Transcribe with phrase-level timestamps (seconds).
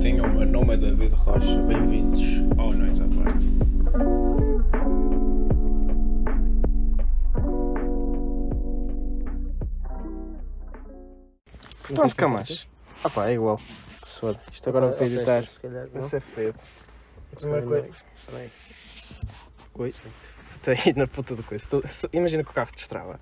[0.00, 3.50] maltinha, o meu nome é David Rocha, bem-vindos ao Nós à Parte.
[11.82, 12.66] Portanto, Camacho.
[13.02, 13.56] Ah pá, é igual.
[13.56, 14.40] Que se foda.
[14.52, 15.44] Isto agora para editar
[15.92, 16.58] vai ser fedido.
[17.32, 17.88] A primeira coisa.
[18.26, 18.50] Peraí.
[19.74, 19.94] Oi.
[20.56, 21.64] Estou aí na puta do coisa.
[21.64, 23.18] Estou- Imagina que o carro te destrava.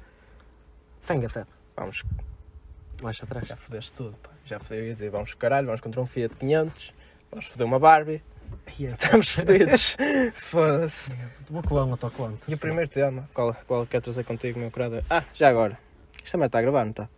[1.03, 1.49] Está engatado.
[1.77, 2.03] Vamos,
[3.03, 3.47] Mais atrás.
[3.47, 4.31] já fodeste tudo, pá.
[4.49, 6.95] Já fodeu, ia dizer, vamos caralho, vamos contra um Fiat 500,
[7.31, 8.23] vamos foder uma Barbie,
[8.79, 9.95] estamos fodidos.
[10.33, 11.15] Foda-se.
[11.51, 12.41] Vou colar um autocolante.
[12.49, 15.05] E o primeiro tema, qual, qual quer trazer contigo, meu curado?
[15.11, 15.79] Ah, já agora.
[16.17, 17.11] Isto também está a gravar, não está?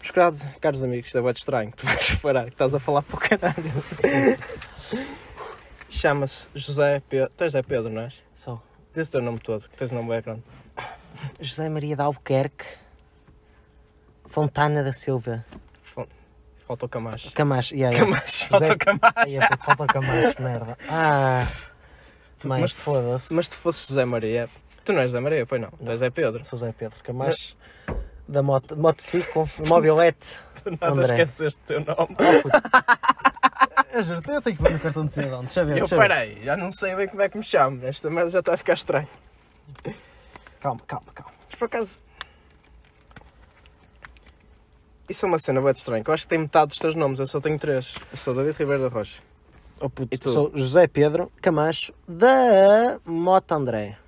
[0.00, 1.70] Meus curados, caros amigos, isto é de estranho.
[1.76, 3.72] Tu vais reparar que estás a falar para o caralho.
[5.88, 7.30] Chama-se José Pedro.
[7.36, 8.20] Tu és José Pedro, não és?
[8.34, 8.60] Só.
[8.92, 10.42] Diz o teu nome todo, que tens o nome bem grande.
[11.40, 12.64] José Maria de Albuquerque.
[14.26, 15.44] Fontana da Silva.
[16.72, 17.32] Falta o Camacho.
[17.34, 17.74] Camacho.
[17.74, 18.16] Yeah, yeah.
[18.16, 19.12] Camacho, falta o Camacho.
[19.16, 20.78] Ai, é, puto, falta o Camacho, merda.
[20.88, 21.46] Ah.
[22.44, 23.34] Mãe, Mas- foda-se.
[23.34, 24.48] Mas se fosse José Maria,
[24.82, 25.70] tu não és José Maria, pois não?
[25.70, 26.42] Tu és José Pedro.
[26.46, 27.56] Sou José Pedro Camacho.
[28.26, 30.44] Da moto, motociclo, mobilete.
[30.62, 31.04] Tu nada André.
[31.22, 31.96] esqueceste o teu nome.
[31.98, 32.58] Oh, puto.
[33.92, 35.40] Eu juro, eu tenho que ver no cartão de cidadão.
[35.42, 35.72] Deixa eu ver.
[35.72, 36.08] Eu, deixa eu ver.
[36.08, 37.84] peraí, já não sei bem como é que me chamo.
[37.84, 39.08] Esta merda já está a ficar estranho.
[40.60, 41.32] Calma, calma, calma.
[41.50, 42.00] Mas por acaso.
[45.12, 47.18] Isso é uma cena bem estranha, que eu acho que tem metade dos teus nomes,
[47.20, 47.94] eu só tenho três.
[48.10, 49.20] Eu sou David Ribeiro da Rocha.
[49.78, 50.30] Oh, puto, E tu?
[50.30, 53.98] Sou José Pedro Camacho da Mota André.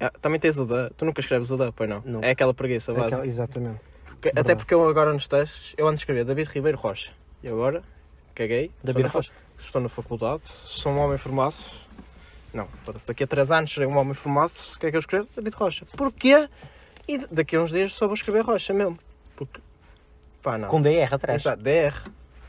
[0.00, 0.88] Ah, também tens o da.
[0.96, 2.00] Tu nunca escreves o da, pois não?
[2.02, 2.22] Não.
[2.22, 3.06] É aquela preguiça base.
[3.08, 3.78] Aquela- exatamente.
[4.22, 7.10] Que- Até porque eu agora nos testes, eu antes escrevia David Ribeiro Rocha.
[7.42, 7.82] E agora,
[8.34, 8.70] caguei.
[8.82, 11.56] David estou na, fa- Estou na faculdade, sou um homem formado.
[12.54, 12.66] Não,
[13.06, 14.52] daqui a 3 anos serei um homem formado.
[14.74, 15.28] O que é que eu escrevo?
[15.36, 15.84] David Rocha.
[15.94, 16.48] Porquê?
[17.06, 18.96] E daqui a uns dias só vou escrever Rocha mesmo.
[20.42, 20.68] Pá, não.
[20.68, 21.40] Com DR atrás.
[21.42, 21.92] Exato, DR.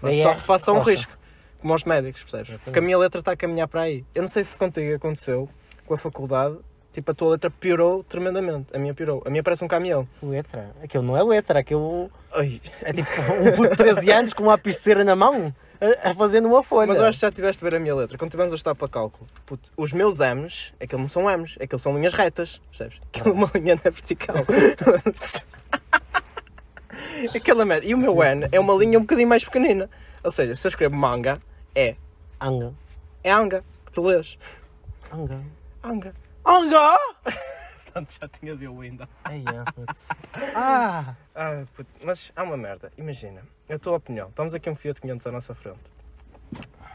[0.02, 1.18] DR, Faça, faça um risco.
[1.60, 2.50] Como aos médicos, percebes?
[2.50, 2.64] Exatamente.
[2.66, 4.06] Porque a minha letra está a caminhar para aí.
[4.16, 5.50] Eu não sei se contigo aconteceu
[5.86, 6.58] com a faculdade.
[6.94, 8.76] Tipo, a tua letra piorou tremendamente.
[8.76, 9.22] A minha piorou.
[9.26, 10.08] A minha parece um caminhão.
[10.24, 10.72] Letra?
[10.82, 13.10] Aquilo não é letra, aquilo Ai, é tipo
[13.44, 16.42] um puto de 13 anos com um lápis de cera na mão a, a fazer
[16.42, 16.88] numa folha.
[16.88, 18.18] Mas eu acho que já tiveste a ver a minha letra.
[18.18, 21.80] Quando tivemos a estar para cálculo, puto, os meus M's, aquilo não são M's, aquilo
[21.80, 23.00] são linhas retas, percebes?
[23.14, 24.38] Aquilo é uma linha na vertical.
[27.35, 27.85] Aquela merda.
[27.85, 29.90] E o meu N é uma linha um bocadinho mais pequenina.
[30.24, 31.40] Ou seja, se eu escrevo manga,
[31.75, 31.96] é,
[32.41, 32.74] Anga.
[33.24, 34.38] é anga, que tu lês.
[35.12, 35.41] Anga.
[35.84, 36.13] Anga.
[36.46, 36.97] Anga!
[37.91, 39.09] Pronto, já tinha de o ainda.
[39.24, 39.94] Ai, é.
[40.56, 41.16] Ah!
[41.34, 42.91] Ah, puto, mas há uma merda.
[42.97, 44.30] Imagina, a tua opinião.
[44.30, 45.80] Estamos aqui um Fiat 500 à nossa frente.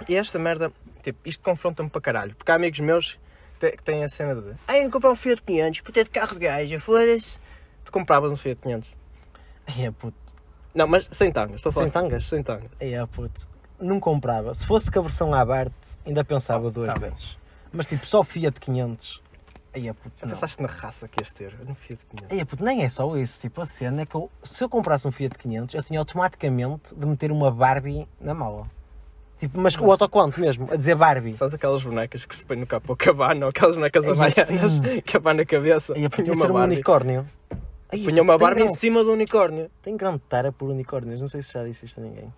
[0.08, 2.34] E esta merda, tipo, isto confronta-me para caralho.
[2.36, 3.18] Porque há amigos meus
[3.58, 6.34] que têm a cena de Ai, não comprar um Fiat 500 porque é de carro
[6.34, 7.41] de gaja, foda-se.
[7.84, 8.88] Tu compravas um Fiat 500.
[9.66, 10.16] É, puto.
[10.75, 11.56] Não, mas sem tangas.
[11.56, 11.86] Estou a falar.
[11.86, 12.25] Sem tangas?
[12.26, 12.70] Sem tangas.
[12.80, 13.48] É, puto.
[13.80, 14.52] Não comprava.
[14.54, 15.72] Se fosse com a versão Abarth,
[16.06, 17.36] ainda pensava duas tá vezes.
[17.72, 19.22] Mas tipo, só Fiat 500.
[19.74, 20.12] Ai, é, puto.
[20.20, 21.54] Já pensaste na raça que ias ter?
[21.66, 22.28] No Fiat 500.
[22.30, 23.41] Ai, é, puto, nem é só isso.
[23.41, 26.94] Tipo, a cena é que eu, se eu comprasse um Fiat 500, eu tinha automaticamente
[26.94, 28.66] de meter uma Barbie na mala.
[29.38, 31.34] Tipo, mas com o autocolante mesmo, a dizer Barbie.
[31.34, 35.00] Sabes aquelas bonecas que se põem no capô cabana ou aquelas bonecas Ai, havaianas sim.
[35.04, 35.92] que abana na cabeça?
[35.94, 37.26] Ai, é, puto, Punha ia ser um unicórnio.
[37.93, 39.71] Ai, Punha uma Barbie em cima do unicórnio.
[39.83, 42.33] Tem grande tara por unicórnios, não sei se já disse isto a ninguém.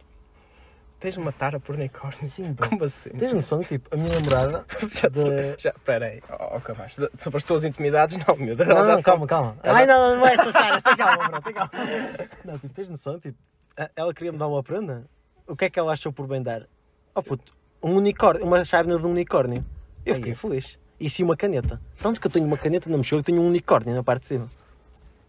[0.99, 2.25] Tens uma tara por unicórnio?
[2.25, 2.69] Sim, bro.
[2.71, 3.11] Como assim?
[3.11, 4.65] Tens noção que, tipo, a minha namorada.
[4.91, 6.23] Já, te- de- já, pera aí,
[6.55, 8.69] oh, Camacho, de- sobre as tuas intimidades, não, meu Deus.
[8.69, 9.59] Não, não, se- calma, calma.
[9.63, 11.71] ela Ai, já- não, não, não é essa história, tem calma, bro, tem calma.
[12.47, 13.39] Não, tipo, tens noção, tipo,
[13.95, 15.05] ela queria-me dar uma prenda.
[15.47, 16.63] O que é que ela achou por bem dar?
[17.15, 17.53] Oh puto,
[17.83, 19.65] um unicórnio, uma chávena de um unicórnio.
[20.05, 20.35] Eu Ai, fiquei é.
[20.35, 20.79] feliz.
[20.99, 21.79] E sim uma caneta.
[22.01, 24.27] Tanto que eu tenho uma caneta na mochila e tenho um unicórnio na parte de
[24.29, 24.49] cima.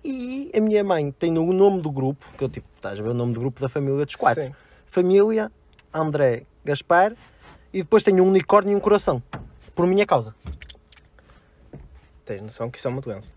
[0.09, 3.09] E a minha mãe tem o nome do grupo, que eu tipo, estás a ver
[3.09, 4.44] o nome do grupo da família dos quatro.
[4.44, 4.56] Sim.
[4.85, 5.51] Família,
[5.94, 7.13] André, Gaspar
[7.73, 9.21] e depois tenho um unicórnio e um coração.
[9.75, 10.33] Por minha causa.
[12.24, 13.30] Tens noção que isso é uma doença.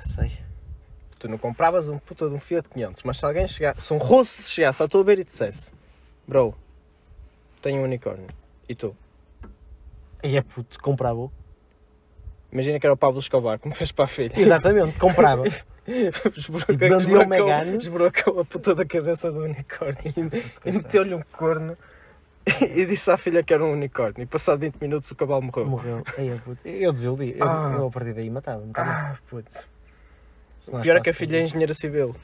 [0.00, 0.38] Sei.
[1.18, 3.98] Tu não compravas um puta de um Fiat 500, mas se alguém chegasse, se um
[3.98, 5.72] rosto chegasse à tua beira e dissesse
[6.28, 6.54] Bro,
[7.62, 8.28] tenho um unicórnio.
[8.68, 8.94] E tu?
[10.22, 11.30] E é puto, comprava.
[12.52, 14.32] Imagina que era o Pablo Escobar, como fez para a filha.
[14.38, 15.44] Exatamente, comprava.
[16.68, 17.78] Vendia o Megane.
[17.78, 20.02] esburacou a puta da cabeça do unicórnio
[20.64, 21.76] e, e meteu-lhe um corno
[22.60, 24.22] e disse à filha que era um unicórnio.
[24.22, 25.66] E passado 20 minutos o cavalo morreu.
[25.66, 26.02] Morreu.
[26.18, 26.60] Aí é puto.
[26.68, 27.34] Eu desiludi.
[27.38, 27.72] Eu, Ah.
[27.74, 28.72] eu a partir daí matava-me.
[28.72, 28.92] também.
[28.92, 29.66] Ah, putz.
[30.60, 32.14] Se não O pior é que a filha é engenheira civil.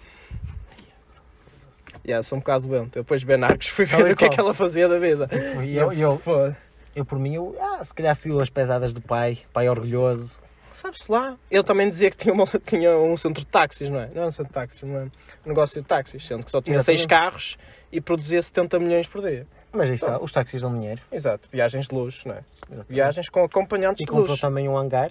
[2.07, 2.97] Yeah, sou um bocado doente.
[2.97, 5.29] Eu depois de Ben Arcos fui ver o que é que ela fazia da vida.
[5.65, 6.57] E eu, eu, Foda.
[6.95, 10.39] Eu, por mim, eu, ah, se calhar seguiu as pesadas do pai, pai orgulhoso,
[10.73, 11.37] sabe-se lá.
[11.51, 14.11] Ele também dizia que tinha, uma- tinha um centro de táxis, não é?
[14.15, 15.11] Não é um centro de táxis, não é um
[15.47, 16.99] negócio de táxis, sendo que só tinha Exatamente.
[17.01, 17.57] seis carros
[17.93, 19.47] e produzia 70 milhões por dia.
[19.71, 21.01] Mas aí está, os táxis dão dinheiro.
[21.13, 22.41] Exato, viagens de luxo, não é?
[22.89, 24.41] Viagens com acompanhantes E de comprou luxo.
[24.41, 25.11] também um hangar.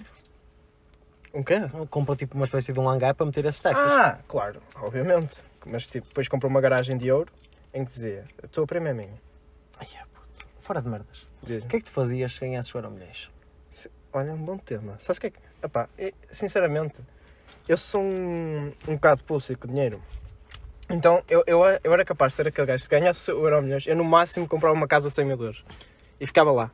[1.33, 1.57] Um quê?
[1.91, 3.91] Comprou tipo uma espécie de um hangar para meter esses táxis.
[3.91, 5.35] Ah, claro, obviamente.
[5.65, 7.31] Mas tipo, depois comprou uma garagem de ouro
[7.73, 9.13] em que dizia, a tua prima é minha.
[9.80, 10.47] Ai, é, puto.
[10.62, 11.26] Fora de merdas.
[11.44, 11.63] Diz.
[11.63, 13.30] O que é que tu fazias se ganhasses o Euromilhões?
[14.13, 14.94] Olha, um bom tema.
[15.00, 15.39] Sabes o que é que...
[15.63, 16.95] Epá, eu- sinceramente,
[17.68, 20.01] eu sou um, um bocado pulso com dinheiro.
[20.89, 23.86] Então, eu, eu, eu era capaz de ser aquele gajo, se ganhasse o Euro Milhões,
[23.86, 25.63] eu no máximo comprava uma casa de 100 mil euros.
[26.19, 26.72] E ficava lá.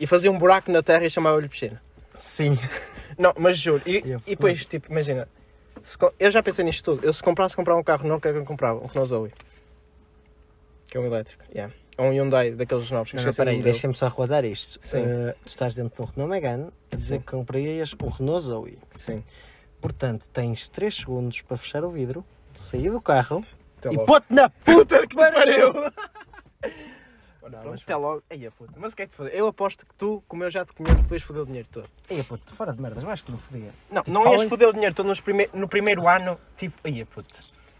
[0.00, 1.80] E fazia um buraco na terra e chamava-lhe piscina.
[2.16, 2.58] Sim.
[3.18, 3.82] Não, mas juro.
[3.86, 5.28] E, E eu- e depois, tipo, imagina.
[5.82, 7.06] se eu já pensei nisto tudo.
[7.06, 8.80] Eu se comprasse comprar um carro novo, o que é que eu comprava?
[8.80, 9.32] Um Renault Zoe.
[10.88, 11.44] Que é um elétrico.
[11.54, 11.72] Yeah.
[11.98, 13.10] Ou um Hyundai daqueles novos.
[13.10, 13.72] que Não, peraí, modelo.
[13.72, 14.78] deixa-me só relatar isto.
[14.82, 15.02] Sim.
[15.04, 17.20] Eh, tu estás dentro de um Renault Megane a dizer Sim.
[17.20, 18.78] que comprarias um Renault Zoe.
[18.94, 19.24] Sim.
[19.80, 23.44] Portanto, tens 3 segundos para fechar o vidro, sair do carro
[23.78, 25.72] Até e pôr-te na puta que pariu!
[27.42, 28.22] Não, pronto, mas- até logo.
[28.28, 28.72] Aí, puta.
[28.76, 29.32] Mas o que é que te fazer?
[29.34, 31.88] Eu aposto que tu, como eu já te conheço, depois fodeu o dinheiro todo.
[32.10, 33.70] Ei, puto, fora de merdas, mais que não fodia.
[33.88, 35.48] Não, Tipo, não ias além- foder o dinheiro todo nos prime...
[35.54, 37.28] no primeiro ano, tipo, aí, puto.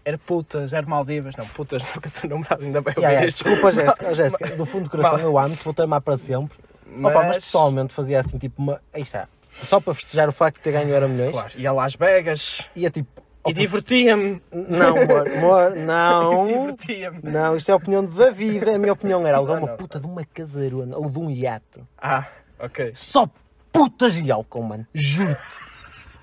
[0.07, 3.43] Era putas, era Maldivas, não, putas nunca teu namorado ainda bem ya, isto.
[3.43, 6.57] Desculpa, Jéssica, Jéssica, do fundo do coração eu amo-te, vou-te amar para sempre.
[6.85, 8.81] Mas, Opa, mas pessoalmente fazia assim, tipo, uma.
[8.93, 9.27] Aí está.
[9.51, 11.33] Só para festejar o facto de ter ganho Euro Milhões.
[11.33, 13.21] Claro, ia a Las Vegas Ia tipo.
[13.45, 14.41] e divertia-me.
[14.49, 16.47] Não, amor, amor, não.
[16.47, 17.19] Divertia-me.
[17.23, 18.63] Não, isto é a opinião de David.
[18.69, 19.75] A minha opinião era alguma não.
[19.75, 21.83] puta de uma casarona ou de um iate.
[21.97, 22.25] Ah,
[22.57, 22.93] ok.
[22.95, 23.29] Só
[23.73, 24.87] putas e álcool, mano.
[24.93, 25.66] Juro-te.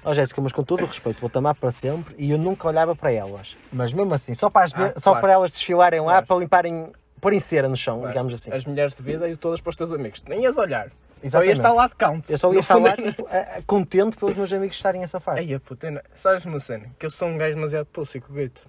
[0.05, 2.95] Ó Jéssica, mas com todo o respeito, vou-te amar para sempre e eu nunca olhava
[2.95, 3.57] para elas.
[3.73, 5.21] Mas mesmo assim, só para, as Ah, só claro.
[5.23, 6.27] para elas desfilarem lá, Claro.
[6.27, 8.11] para limparem, porem cera no chão, Claro.
[8.13, 8.53] digamos assim.
[8.53, 10.23] As mulheres de vida e todas para os teus amigos.
[10.29, 10.89] Nem ias olhar.
[10.89, 11.49] Só Exatamente.
[11.49, 12.31] ias estar lá de count.
[12.31, 13.27] Eu só ia estar lá tipo,
[13.67, 15.39] contente pelos meus amigos estarem a safar.
[15.39, 16.91] Ei, a puta, sabes uma cena?
[16.99, 18.63] Que eu sou um gajo demasiado pulsico, grito.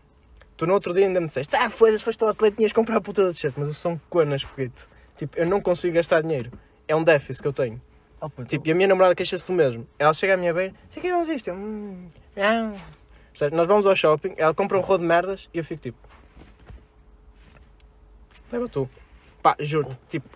[0.56, 2.96] Tu no outro dia ainda me disseste, ah, foda-se, foste ao atleta, tinhas que comprar
[2.96, 4.88] a puta da t-shirt, mas eu sou um conas, grito.
[5.18, 6.50] Tipo, eu não consigo gastar dinheiro.
[6.88, 7.82] É um déficit que eu tenho.
[8.25, 9.88] Oh, puto, Tipo, e a minha namorada queixa-se do mesmo.
[10.00, 11.48] Ela chega à minha beira, sei que vamos isto.
[11.50, 12.07] Eu, hum.
[13.31, 13.56] Percebes?
[13.56, 15.98] Nós vamos ao shopping, ela compra um rolo de merdas e eu fico tipo.
[18.51, 18.89] Leva tu.
[19.44, 20.27] Pá, juro-te, tipo,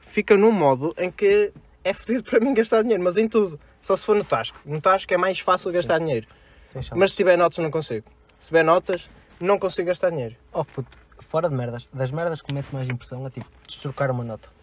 [0.00, 1.52] fica num modo em que
[1.84, 3.60] é fodido para mim gastar dinheiro, mas em tudo.
[3.80, 4.58] Só se for no Tasco.
[4.64, 5.76] No Tasco é mais fácil Sim.
[5.76, 6.26] gastar dinheiro.
[6.72, 6.90] chance.
[6.96, 8.06] Mas se tiver notas, não consigo.
[8.40, 9.08] Se tiver notas,
[9.38, 10.34] não consigo gastar dinheiro.
[10.52, 14.10] Oh puto, fora de merdas, das merdas que me mete mais impressão é tipo, destrocar
[14.10, 14.55] uma nota.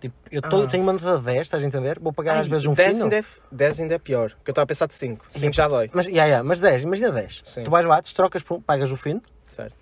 [0.00, 0.68] Tipo, eu tô- Ah.
[0.68, 1.98] tenho uma nota de 10, estás a entender?
[1.98, 3.04] Vou pagar às Ai, vezes um 10 fino.
[3.04, 5.26] ainda, é, 10 ainda é pior, que eu estava a pensar de 5.
[5.30, 5.90] 5 já dói.
[5.92, 7.42] Mas, yeah, yeah, mas 10, imagina 10.
[7.44, 7.64] Sim.
[7.64, 9.20] Tu vais lá, destrocas, por- pagas o fino.
[9.48, 9.74] Certo.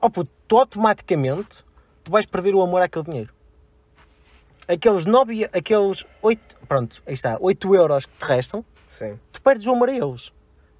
[0.00, 1.64] Oh puto, tu automaticamente
[2.02, 3.32] tu vais perder o amor àquele dinheiro.
[4.66, 9.18] Aqueles 9, aqueles 8, pronto, aí está, 8 euros que te restam, Sim.
[9.30, 10.32] tu perdes o amor a eles.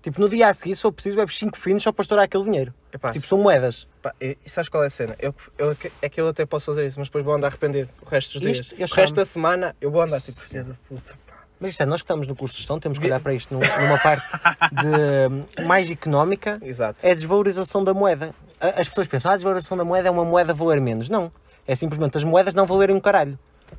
[0.03, 2.44] Tipo, no dia a seguir, se for preciso, bebes 5 finos só para estourar aquele
[2.44, 2.75] dinheiro.
[2.94, 3.88] Epá, Tipo, são moedas.
[4.00, 5.17] Pá, e, sabes qual é a cena?
[5.19, 8.08] Eu, eu- é que eu até posso fazer isso, mas depois vou andar arrependido o
[8.08, 8.58] resto dos dias.
[8.61, 11.12] Isto, eu o resto da semana eu vou andar tipo, filha da puta.
[11.26, 11.35] pá.
[11.58, 13.52] Mas isto é, nós que estamos no curso de gestão, temos que olhar para isto
[13.52, 14.25] num- numa parte
[14.73, 17.05] de, mais económica, Exato.
[17.05, 18.32] é a desvalorização da moeda.
[18.61, 21.08] As pessoas pensam, ah, a desvalorização da moeda é uma moeda valer menos.
[21.08, 21.32] Não.
[21.67, 23.37] É simplesmente as moedas não valerem um caralho.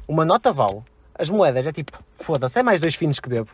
[0.08, 0.82] Uma nota vale.
[1.18, 3.50] As moedas é tipo, foda-se, é mais dois finos que bebo.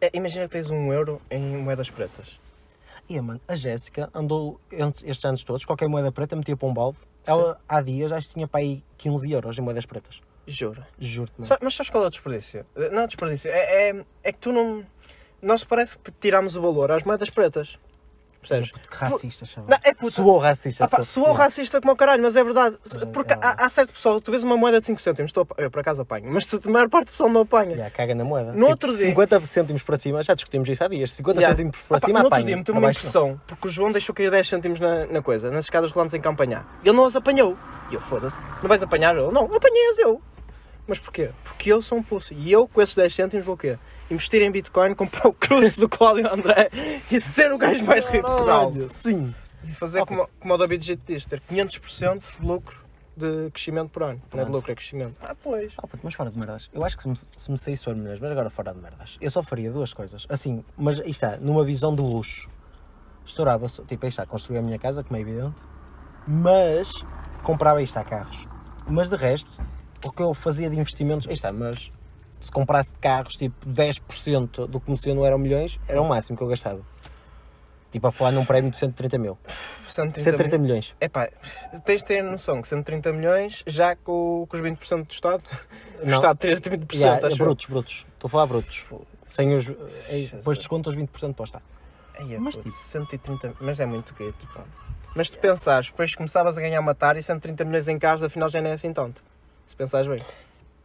[0.00, 2.38] É, imagina que tens um euro em moedas pretas.
[3.08, 6.98] E mano, a Jéssica andou estes anos todos, qualquer moeda preta metia para um balde.
[7.26, 10.20] Ela há dias acho que tinha para aí 15 euros em moedas pretas.
[10.46, 10.84] Juro.
[10.98, 11.58] Juro-te, mano.
[11.62, 12.66] Mas sabes qual é o desperdício?
[12.92, 14.84] Não é desperdício, é, é, é que tu não.
[15.40, 17.78] Nós parece que tiramos o valor às moedas pretas.
[18.40, 18.70] Percebes?
[18.70, 19.70] Que racista, chaval.
[19.70, 20.12] Não, é puto.
[20.12, 20.84] Soou racista.
[20.84, 22.76] Ah, pá, soou racista como o caralho, mas é verdade.
[23.02, 25.46] É- Porque é há, há certo pessoal, tu vês uma moeda de 5 cêntimos, tu
[25.58, 27.72] eu por acaso apanho, mas a maior parte do pessoal não apanha.
[27.72, 28.52] Yeah, caga na moeda.
[28.52, 31.12] No outro dia- 50 cêntimos para cima, já discutimos isso há dias.
[31.12, 31.56] 50 Yeah.
[31.56, 32.46] cêntimos para Ah, pá, cima, no outro apanha.
[32.46, 35.64] dia meteu uma impressão, porque o João deixou cair 10 cêntimos na, na coisa, nas
[35.64, 36.64] escadas rolantes em campanhar.
[36.84, 37.56] Ele não as apanhou.
[37.90, 39.16] E eu, foda-se, não vais apanhar?
[39.16, 40.22] Ele, não, apanhei-as eu.
[40.86, 41.30] Mas porquê?
[41.44, 42.32] Porque eu sou um pulso.
[42.32, 43.78] E eu, com esses 10 cêntimos, vou o quê?
[44.10, 46.70] Investir em Bitcoin, comprar o cruze do Cláudio André
[47.10, 48.72] e ser o gajo mais rico de Portugal.
[48.90, 49.34] Sim.
[49.64, 52.88] E fazer como, como o David Jeito diz, ter 500% de lucro
[53.18, 54.22] de crescimento por ano.
[54.32, 55.14] Não é de lucro, é crescimento.
[55.20, 55.72] Ah, pois.
[55.76, 56.70] Ah, mas fora de merdas.
[56.72, 59.18] Eu acho que se me, se me saísse sobre milhões, mas agora fora de merdas,
[59.20, 60.24] eu só faria duas coisas.
[60.28, 62.48] Assim, mas aí está, numa visão de luxo.
[63.26, 65.54] Estourava-se, tipo, aí está, construía a minha casa, como é evidente,
[66.26, 67.04] mas
[67.42, 68.46] comprava aí está carros.
[68.88, 69.60] Mas de resto,
[70.02, 71.90] o que eu fazia de investimentos, aí está, mas
[72.40, 76.36] se comprasse de carros, tipo, 10% do que merecia no Euro Milhões, era o máximo
[76.36, 76.80] que eu gastava.
[77.90, 79.38] Tipo, a falar num prémio de 130 mil.
[79.88, 80.66] 130 130 mil.
[80.66, 80.94] milhões.
[81.00, 81.28] Epá,
[81.86, 85.42] tens de ter noção que 130 milhões, já com, com os 20% do Estado,
[86.02, 86.14] o Não.
[86.14, 87.46] Estado teria 20%, Yeah, acho eu.
[87.46, 88.06] brutos, brutos.
[88.14, 88.84] Estou a falar brutos.
[89.26, 89.68] Sem os.
[90.10, 90.36] é.
[90.36, 91.64] Depois descontas 20% para o Estado.
[92.18, 94.64] Aí é, Mas, tipo- 130, mas é muito guito, pá.
[95.16, 98.60] Mas tu pensares, depois começavas a ganhar matar e 130 milhões em carros, afinal já
[98.60, 99.22] nem é assim tanto.
[99.66, 100.18] Se pensares bem.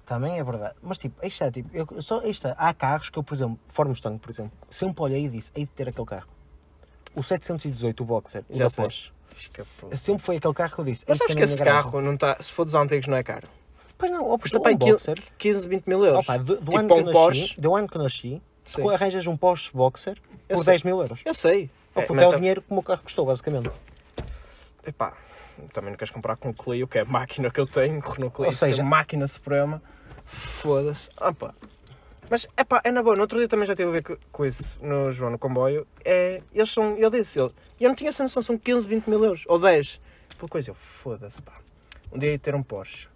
[0.05, 0.75] Também é verdade.
[0.81, 3.57] Mas tipo, aí está, tipo, eu, só, aí está, há carros que eu, por exemplo,
[3.73, 6.27] Ford Mustang, por exemplo, sempre olhei e disse, hei de ter aquele carro.
[7.15, 8.83] O 718, o Boxer, o Já da sei.
[8.83, 9.11] Porsche.
[9.37, 9.95] Escapou.
[9.97, 11.05] Sempre foi aquele carro que eu disse.
[11.07, 13.07] Mas "Hei sabes que na esse minha garagem." carro, não tá, se for dos antigos,
[13.07, 13.47] não é caro?
[13.97, 15.23] Pois não, ó, Custa um bem Boxer.
[15.37, 16.19] 15, 20 mil euros.
[16.27, 17.61] Opa, do, do Tipo ano que eu um nasci, Porsche.
[17.61, 18.81] do ano que eu nasci, Sim.
[18.81, 20.17] tu arranjas um Porsche Boxer
[20.49, 20.73] Eu por sei.
[20.73, 21.21] 10 mil euros.
[21.23, 21.69] Eu sei.
[21.95, 23.69] Ou É, porque mas é o tam- dinheiro que o meu carro custou, basicamente.
[24.85, 25.13] Epá,
[25.73, 28.35] também não queres comprar com o Clio, que é a máquina que eu tenho, Renault
[28.35, 29.81] Clio, Ou seja- é máquina suprema.
[30.25, 31.09] Foda-se.
[31.19, 31.53] Opa.
[32.29, 33.15] Mas, epá, é na boa.
[33.15, 35.85] No outro dia também já tive a ver co- com isso no João, no comboio.
[36.05, 39.07] É, eles são, eu disse, ele, e eu não tinha essa noção, são 15, 20
[39.07, 39.99] mil euros, ou 10.
[40.37, 41.53] Pela coisa, eu, foda-se, pá.
[42.11, 43.07] Um dia ia ter um Porsche.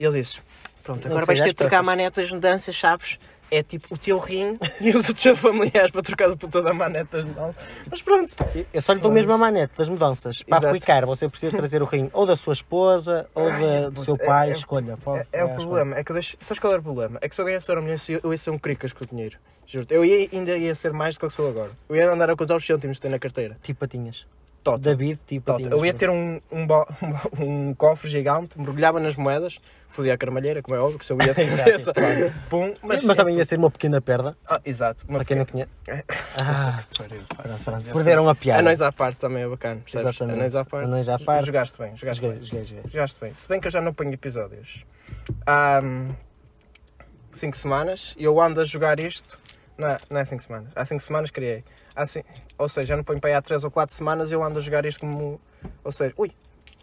[0.00, 0.40] E ele disse,
[0.82, 3.18] pronto, agora vais ter de trocar manetas, mudanças, sabes?
[3.50, 6.72] É tipo o teu rim e o do teu familiares para trocar a puta da
[6.74, 7.22] maneta.
[7.22, 7.54] Não.
[7.90, 8.34] Mas pronto,
[8.72, 10.42] Eu só lhe dou mesmo a manete das mudanças.
[10.42, 10.66] Para Exato.
[10.68, 14.26] aplicar, você precisa trazer o rim ou da sua esposa ou da- do seu é-
[14.26, 14.96] pai, é- escolha.
[14.96, 15.56] Pode, É, é o escolha.
[15.66, 16.36] problema, é que eu deixo.
[16.40, 17.18] Sabes qual era o problema?
[17.20, 19.36] É que se eu ganhasse euro milhões, eu ia ser um cricas com o dinheiro.
[19.66, 19.86] Juro.
[19.90, 21.70] Eu ia, ainda ia ser mais do que eu sou agora.
[21.88, 23.56] Eu ia andar a contar os cêntimos que tenho na carteira.
[23.62, 24.26] Tipo patinhas.
[24.62, 24.78] Tota.
[24.78, 25.58] David, tipo Tota.
[25.58, 25.72] patinhas.
[25.78, 26.86] Eu ia ter um, um, bo-
[27.38, 29.58] um cofre gigante, mergulhava nas moedas,
[29.94, 31.92] fodia a carmalheira, como é óbvio, que se eu ia de Exato, cabeça.
[31.94, 32.34] claro.
[32.50, 35.04] Pum, Mas, também ia ser uma pequena perda, Ah, exato.
[35.08, 35.70] Uma para quem não conhece.
[36.36, 38.60] Ah, já Perderam a piada.
[38.60, 40.06] Anões à parte também é bacana, percebes?
[40.08, 40.38] Exatamente.
[40.38, 40.84] Anões à parte.
[40.86, 41.46] Anões à parte.
[41.46, 42.46] Jogaste bem, jogaste Joguei, bem.
[42.48, 42.90] joguei, joguei.
[42.90, 43.32] Jogaste bem.
[43.32, 44.84] Se bem que eu já não ponho episódios.
[45.46, 45.80] Há
[47.32, 49.38] 5 semanas e eu ando a jogar isto.
[49.78, 50.70] Não, não é 5 semanas.
[50.74, 51.64] Há 5 semanas criei.
[51.96, 52.24] Há cin-
[52.58, 54.58] Ou seja, já não ponho para aí há 3 ou 4 semanas e eu ando
[54.58, 55.40] a jogar isto como.
[55.82, 56.30] Ou seja, ui!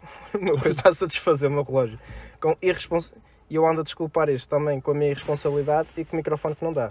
[0.34, 1.98] O meu coisa está-se a desfazer, o meu relógio.
[2.40, 3.12] Com irrespons...
[3.50, 6.54] E eu ando a desculpar isto também com a minha irresponsabilidade e com o microfone
[6.56, 6.90] que não dá.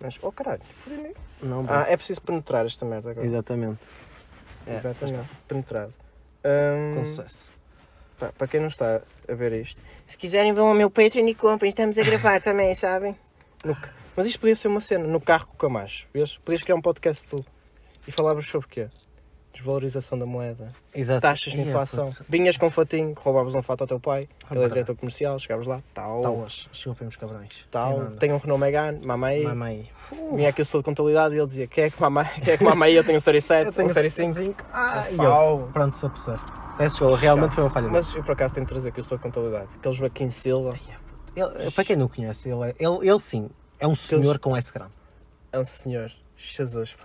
[0.00, 1.14] Mas, oh caralho, fodi-me.
[1.40, 3.24] Não, Ah, é preciso penetrar esta merda agora.
[3.24, 3.78] Exatamente.
[4.66, 5.94] É, Exatamente, penetrado.
[6.44, 7.52] Hum, Com sucesso.
[8.18, 11.34] Pá, para quem não está a ver isto, se quiserem vão ao meu Patreon e
[11.34, 13.16] comprem, estamos a gravar também, sabem?
[13.64, 13.76] No
[14.16, 16.38] Mas isto podia ser uma cena, no carro com o Camacho, vês?
[16.38, 17.44] Podias criar um podcast tu
[18.06, 18.88] e falavas sobre o quê?
[19.52, 21.20] Desvalorização da moeda, Exato.
[21.22, 22.06] taxas de Ia, inflação.
[22.06, 22.22] putz.
[22.28, 25.66] Vinhas com um fatinho, roubavas um fato ao teu pai, ele é diretor comercial, chegavas
[25.66, 26.68] lá, tal, Tauas.
[26.72, 27.48] Chupem os cabrões.
[27.70, 29.90] tal, Quem tem um Renault Megane, mamãe, Mamãe.
[30.34, 32.92] vinha aqui o setor de contabilidade e ele dizia, quer que mamãe, quer que mamãe
[32.92, 35.68] eu tenho um série 7, um série 5, Ah, e eu.
[35.72, 36.38] Pronto, por ser.
[36.78, 37.88] Peço desculpa, realmente foi uma falha.
[37.88, 40.78] Mas eu por acaso tenho de trazer aqui o setor de contabilidade, aquele Joaquim Silva.
[41.36, 44.72] Ele, para quem não conhece, ele, é- ele, ele sim, é um senhor com S
[44.72, 44.92] grande.
[45.52, 46.10] É um senhor.
[46.36, 46.96] Jesus.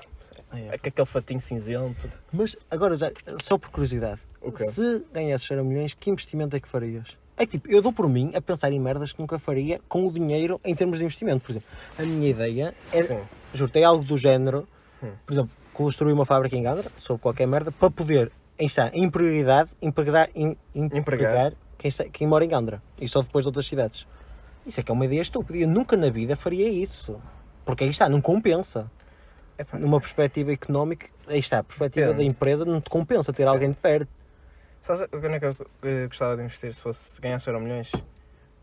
[0.58, 0.78] É.
[0.78, 2.10] Com aquele fatinho cinzento.
[2.32, 3.12] Mas agora já,
[3.44, 4.68] só por curiosidade, O quê?
[4.68, 7.18] se ganhasses 0 milhões, que investimento é que farias?
[7.38, 10.12] É tipo, eu dou por mim a pensar em merdas que nunca faria com o
[10.12, 11.42] dinheiro em termos de investimento.
[11.44, 11.68] Por exemplo,
[12.00, 13.20] a minha ideia é, Sim.
[13.54, 14.66] juro, tem algo do género,
[15.04, 15.12] Hum.
[15.26, 19.10] por exemplo, construir uma fábrica em Gandra, sobre qualquer merda, para poder, em, está, em
[19.10, 23.66] prioridade, empregar, em- empregar quem, está, quem mora em Gandra e só depois de outras
[23.66, 24.08] cidades.
[24.66, 25.60] Isso é que é uma ideia estúpida.
[25.60, 27.20] Eu nunca na vida faria isso.
[27.66, 28.90] Porque aí está, não compensa.
[29.80, 32.28] Numa perspectiva económica, aí está, a perspectiva Depende.
[32.28, 34.10] da empresa não te compensa ter alguém de perto.
[34.82, 37.92] Sabes o que é que eu eh, gostava de investir se fosse ganhasse euro milhões?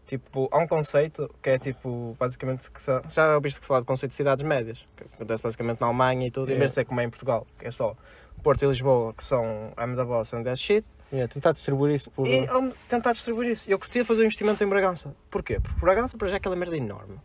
[0.06, 4.10] Tipo, há um conceito que é tipo, basicamente, que são, já ouviste falar de conceito
[4.10, 6.58] de cidades médias, que acontece basicamente na Alemanha e tudo, em É.
[6.58, 7.96] vez de ser como é em Portugal, que é só
[8.42, 12.10] Porto e Lisboa, que são I'm the boss and that's shit, É, tentar distribuir isso
[12.10, 12.26] por.
[12.26, 12.46] e
[12.88, 13.70] tentar distribuir isso.
[13.70, 15.14] Eu de fazer um investimento em Bragança.
[15.30, 15.58] Porquê?
[15.60, 17.18] Porque Bragança, para já, é aquela merda enorme.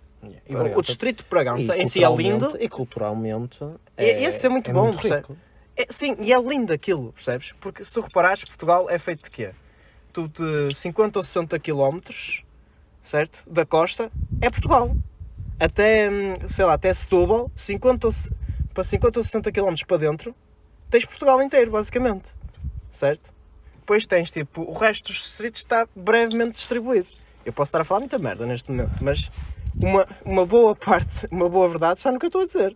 [0.47, 3.59] E O- O distrito de Bragança e em si é lindo, E culturalmente.
[3.97, 5.15] E- esse é muito bom, percebe?
[5.21, 5.37] rico.
[5.75, 7.53] É, sim, e é lindo aquilo, percebes?
[7.61, 9.51] Porque se tu reparares, Portugal é feito de quê?
[10.11, 11.99] Tu de 50 ou 60 km,
[13.03, 13.43] certo?
[13.47, 14.95] Da costa, é Portugal.
[15.59, 18.13] Até, hum, sei lá, até Setúbal, 50 ou,
[18.73, 20.35] para 50 ou 60 km para dentro,
[20.89, 22.29] tens Portugal inteiro, basicamente.
[22.89, 23.31] Certo?
[23.75, 27.07] Depois tens, tipo, o resto dos distritos está brevemente distribuído.
[27.45, 29.31] Eu posso estar a falar muita merda neste momento, mas
[29.83, 32.75] uma, uma boa parte, uma boa verdade está no que eu estou a dizer.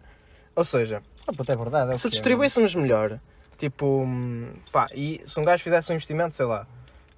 [0.55, 1.91] Ou seja, Ah, puta, é verdade.
[1.91, 2.09] é se é.
[2.09, 3.19] distribuíssemos melhor,
[3.57, 6.67] tipo, hum, pá, e se um gajo fizesse um investimento, sei lá,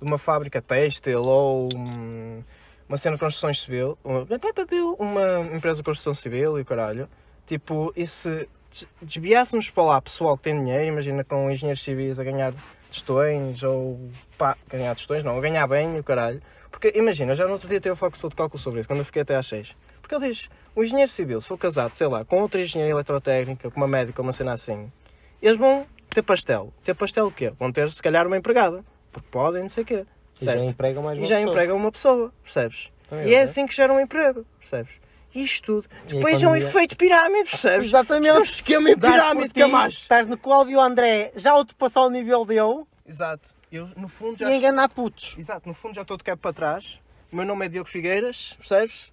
[0.01, 2.43] de uma fábrica têxtil ou hum,
[2.87, 4.25] uma cena de construção civil, uma,
[4.99, 7.09] uma empresa de construção civil e o caralho,
[7.47, 12.19] tipo, e se des- desviássemos para lá pessoal que tem dinheiro, imagina com engenheiros civis
[12.19, 12.53] a ganhar
[12.91, 13.99] tostões ou
[14.37, 16.41] pá, ganhar tostões, não, a ganhar bem e o caralho,
[16.73, 19.05] porque imagina, já no outro dia teve a foco de cálculo sobre isso, quando eu
[19.05, 19.75] fiquei até às 6.
[20.01, 23.69] Porque ele diz, o engenheiro civil, se for casado, sei lá, com outro engenheiro eletrotécnica,
[23.71, 24.91] com uma médica, uma cena assim,
[25.41, 26.73] eles vão ter pastel.
[26.83, 27.53] Ter pastel o quê?
[27.59, 28.83] Vão ter, se calhar, uma empregada.
[29.11, 30.05] Porque podem, não sei o quê.
[30.41, 31.51] E já empregam mais E uma já pessoa.
[31.51, 32.89] empregam uma pessoa, percebes?
[33.07, 33.49] Também E é verdade.
[33.51, 34.91] assim que gera um emprego, percebes?
[35.35, 35.87] isto tudo.
[36.05, 37.87] E Depois é um efeito pirâmide, percebes?
[37.87, 38.27] Exatamente.
[38.27, 39.93] Isto é um esquema em pirâmide, é mais.
[39.93, 43.49] Estás no Cláudio André, já ultrapassou o nível dele Exato.
[43.73, 44.51] Eu, no fundo, já...
[44.51, 45.35] e enganar putos.
[45.35, 46.99] Exato, no fundo já estou de cap para trás.
[47.31, 49.11] O meu nome é Diogo Figueiras, percebes?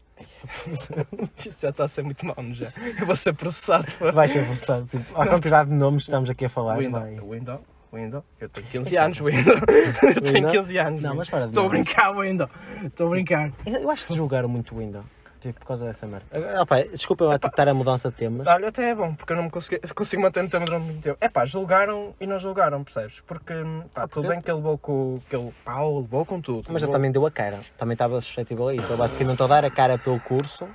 [1.39, 2.71] Isto já está a ser muito mau, não já?
[3.01, 3.87] Eu vou ser processado.
[4.13, 4.87] Vai ser forçado.
[4.87, 6.77] Tipo, a quantidade de nomes que estamos aqui a falar.
[6.77, 7.19] Window, vai.
[7.19, 8.25] Window, Window.
[8.39, 9.55] Eu tenho 15 anos, Window.
[10.15, 10.51] Eu tenho Window?
[10.51, 11.03] 15 anos.
[11.03, 12.51] Não, mas de Estou a brincar, Window.
[12.85, 13.53] Estou a brincar.
[13.65, 15.03] Eu, eu acho que julgaram muito o Window.
[15.41, 16.27] Tipo, por causa dessa merda.
[16.61, 18.47] Ah, pá, desculpa eu adaptar a mudança de temas.
[18.47, 21.01] Olha, até é bom, porque eu não me consegui, consigo manter no tema durante muito
[21.03, 21.17] tempo.
[21.19, 23.21] É pá, julgaram e não julgaram, percebes?
[23.27, 23.55] Porque,
[23.95, 26.65] pá, Ah, tudo porque- bem que ele levou com, que ele, pá, levou com tudo.
[26.71, 27.59] Mas ele também deu a cara.
[27.79, 28.87] Também estava suscetível a isso.
[28.93, 30.69] Ele basicamente ao dar a cara pelo curso,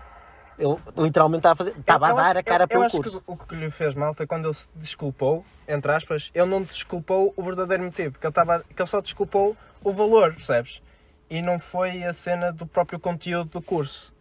[0.58, 1.80] ele literalmente estava a fazer.
[1.80, 3.22] Estava a dar a cara eu, pelo eu acho curso.
[3.22, 6.64] que o que lhe fez mal foi quando ele se desculpou, entre aspas, ele não
[6.64, 10.82] desculpou o verdadeiro motivo, que ele, estava, que ele só desculpou o valor, percebes?
[11.30, 14.14] E não foi a cena do próprio conteúdo do curso,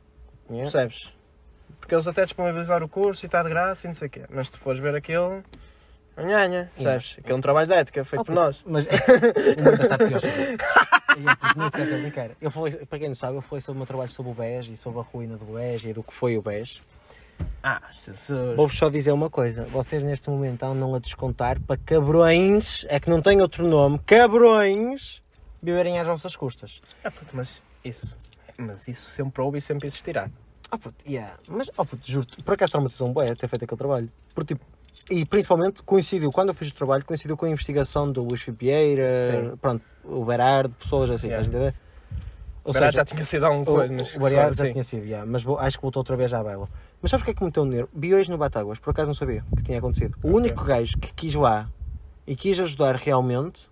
[0.51, 0.71] Yeah.
[0.71, 1.11] percebes?
[1.81, 4.23] Porque eles até disponibilizaram o curso e está de graça e não sei o quê,
[4.31, 5.43] mas se tu fores ver aquilo,
[6.17, 7.17] Anhanha, percebes?
[7.19, 8.63] Aquilo é um trabalho de ética feito Oh, por nós.
[8.65, 10.21] Mas ainda está pior.
[12.41, 14.35] E eu, falei, para quem não sabe, eu falei sobre o meu trabalho sobre o
[14.35, 16.83] BES e sobre a ruína do BES e do que foi o BES.
[17.63, 18.57] Ah, Jesus.
[18.57, 23.09] Vou-vos só dizer uma coisa: vocês neste momento andam a descontar para cabrões, é que
[23.09, 25.23] não tem outro nome, cabrões,
[25.63, 26.83] viverem às vossas custas.
[27.05, 28.17] Ah, puto, mas isso,
[28.59, 30.31] mas isso sempre houve e sempre existirá.
[30.71, 31.39] Ah, puto, yeah.
[31.49, 34.11] Mas, oh, puto, juro-te, por acaso traumatizou um bué ter feito aquele trabalho.
[34.35, 34.65] Porque, tipo,
[35.11, 38.41] e principalmente coincidiu, quando eu fiz o trabalho, coincidiu com a investigação do Luís
[39.51, 39.57] Sim.
[39.61, 41.43] pronto, o Berardo, pessoas assim, Yeah.
[41.47, 41.85] estás a entender?
[42.65, 44.73] Ou Ou já tinha sido há um o, coisa, mas o Bariário já sim.
[44.73, 46.67] tinha sido, yeah, mas vou- acho que voltou outra vez à baila.
[47.03, 47.89] Mas sabes o que é que me meteu?
[47.95, 50.17] Vi hoje no Batáguas, por acaso não sabia que tinha acontecido.
[50.23, 50.37] O Ok.
[50.41, 51.69] único gajo que quis lá
[52.27, 53.69] e quis ajudar realmente,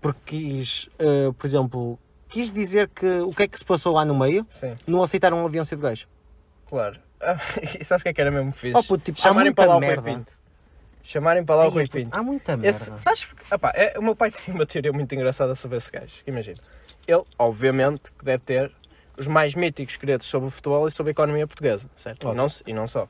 [0.00, 4.04] porque quis, eh, por exemplo, quis dizer que o que é que se passou lá
[4.04, 6.06] no meio, Sim, não aceitaram a audiência do gajo.
[6.68, 6.98] claro.
[7.20, 7.36] Ah,
[7.80, 8.76] e sabes o que é que era mesmo fixe?
[8.78, 10.02] Oh, puto, tipo, Chamarem para lá o merda.
[10.02, 10.32] Rui Pinto.
[11.02, 12.16] Chamarem para lá o Ai, Rui puto, Pinto.
[12.16, 12.68] Há muita merda.
[12.68, 16.14] Esse, sabes, epá, é, o meu pai tinha uma teoria muito engraçada sobre esse gajo.
[16.28, 16.58] Imagina.
[17.08, 18.70] Ele, obviamente, que deve ter
[19.16, 22.22] os mais míticos credos sobre o futebol e sobre a economia portuguesa, certo?
[22.22, 22.40] E Óbvio.
[22.40, 23.08] não, e não só.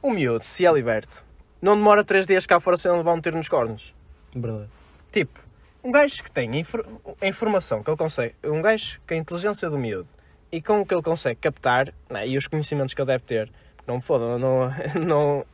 [0.00, 1.24] O miúdo, se é liberto,
[1.60, 3.92] não demora três dias cá fora sem levar um tiro nos cornos.
[4.32, 4.68] Verdade.
[5.10, 5.40] Tipo,
[5.86, 6.84] um gajo que tem infor-
[7.20, 10.08] a informação que ele consegue, um gajo que a inteligência do miúdo
[10.50, 13.50] e com o que ele consegue captar né, e os conhecimentos que ele deve ter,
[13.86, 14.70] não me foda, não,
[15.06, 15.46] não,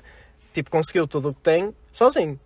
[0.53, 2.39] tipo, conseguiu tudo o que tem sozinho.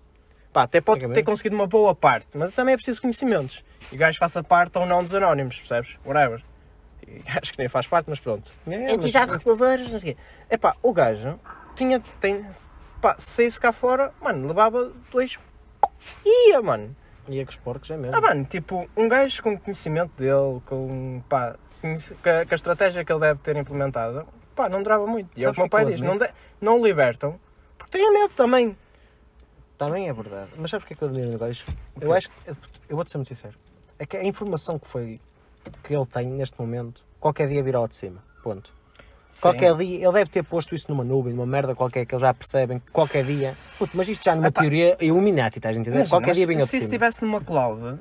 [0.53, 3.63] Pá, até pode ter conseguido uma boa parte, mas também é preciso conhecimentos.
[3.93, 5.99] E o gajo faça parte ou não dos anónimos, percebes?
[6.05, 6.43] Whatever.
[7.07, 8.53] E acho que nem faz parte, mas pronto.
[8.67, 10.17] É, Entidade mas- reguladora, não sei o quê.
[10.51, 11.39] Epá, o gajo
[11.77, 12.45] tinha, tem,
[13.03, 15.39] pá, se saísse cá fora, mano, levava dois...
[16.25, 16.97] Ia, mano.
[17.29, 18.17] E é com os porcos, é mesmo.
[18.17, 21.89] Ah, mano, tipo, um gajo com conhecimento dele, com, pá, com
[22.29, 25.29] a, a estratégia que ele deve ter implementada, pá, não durava muito.
[25.37, 26.15] E é o que o meu pai diz, admiro?
[26.19, 27.39] não, de- não o libertam,
[27.79, 28.77] porque têm medo também.
[29.77, 30.51] Também é verdade.
[30.57, 31.65] Mas sabes o que é que eu admiro no gajo?
[32.01, 32.37] Eu acho que,
[32.89, 33.55] eu vou-te ser muito sincero,
[33.99, 35.19] é que a informação que foi,
[35.83, 38.23] que ele tem neste momento, qualquer dia virá ao de cima.
[38.43, 38.73] Ponto.
[39.41, 42.33] Qualquer dia, ele deve ter posto isso numa nuvem, numa merda qualquer que eles já
[42.33, 43.55] percebem, que qualquer dia.
[43.79, 44.61] Puto, mas isto já numa Epá.
[44.63, 45.97] teoria Illuminati, estás a entender?
[45.99, 46.83] Imagina, qualquer mas dia de se cima.
[46.83, 47.99] estivesse numa cloud,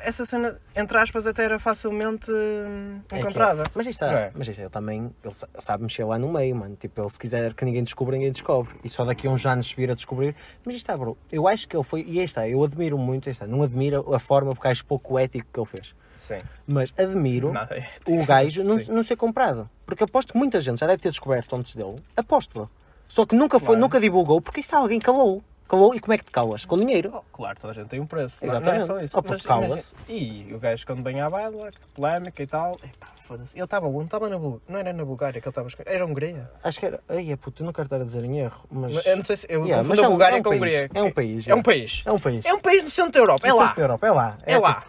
[0.00, 3.20] essa cena, entre aspas, até era facilmente hum, É é.
[3.20, 3.64] encontrada.
[3.74, 4.30] Mas isto está, é?
[4.34, 6.76] mas isto ele também, ele sa- sabe mexer lá no meio, mano.
[6.76, 8.72] Tipo, ele se quiser que ninguém descubra, ninguém descobre.
[8.84, 10.34] E só daqui a uns anos se vir a descobrir.
[10.64, 11.16] Mas isto está, bro.
[11.32, 14.14] Eu acho que ele foi, e aí está, eu admiro muito, aí está, não admiro
[14.14, 15.94] a forma porque acho pouco ético que ele fez.
[16.18, 16.36] Sim.
[16.66, 17.88] Mas admiro Nada é.
[18.06, 19.70] o gajo não, não ser comprado.
[19.86, 21.96] Porque aposto que muita gente já deve ter descoberto antes dele.
[22.16, 22.68] Aposto.
[23.08, 23.80] Só que nunca foi, Claro.
[23.80, 25.42] nunca divulgou, porque isto alguém calou.
[25.68, 26.64] Calou, e como é que te calas?
[26.64, 27.12] Com dinheiro.
[27.14, 28.42] Oh, claro, toda a gente tem um preço.
[28.44, 28.80] Exatamente.
[28.80, 29.18] Não, não é só isso.
[29.18, 33.54] Oh, Mas imagina- E o gajo quando vem à baila, polémica e tal, epá, foda-se.
[33.54, 34.06] Ele estava onde?
[34.06, 34.62] Estava na Bulgária.
[34.66, 35.68] Não era na Bulgária que ele estava.
[35.84, 36.50] Era Hungria.
[36.64, 37.00] Acho que era.
[37.06, 39.04] Ai, é puto, eu não quero estar a dizer em erro, mas.
[39.04, 39.46] Eu não sei se.
[39.50, 40.62] Eu Yeah, mas é um- Bulgária é um com país.
[40.62, 40.90] Hungria.
[40.94, 41.46] É um país.
[41.48, 41.62] É um yeah.
[41.62, 42.02] país.
[42.06, 42.44] É um país.
[42.46, 43.46] É um país no centro da Europa.
[43.46, 43.62] É No lá.
[43.66, 44.38] centro da Europa, é lá.
[44.46, 44.84] É lá.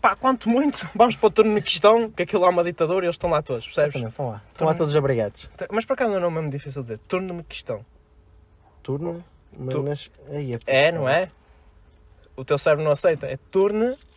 [0.00, 3.30] Pá, quanto muito, vamos para o Turmequistão, que aquilo é uma ditadura e eles estão
[3.30, 3.90] lá todos, percebes?
[3.96, 4.42] Exatamente, estão lá.
[4.52, 5.48] Estão lá todos abrigados.
[5.70, 7.00] Mas por acaso não é nome difícil de dizer.
[7.08, 7.44] Turno,
[9.70, 10.10] Tu- mas.
[10.30, 11.30] Ai, é, É, não é?
[12.36, 13.26] O teu cérebro não aceita.
[13.26, 13.38] É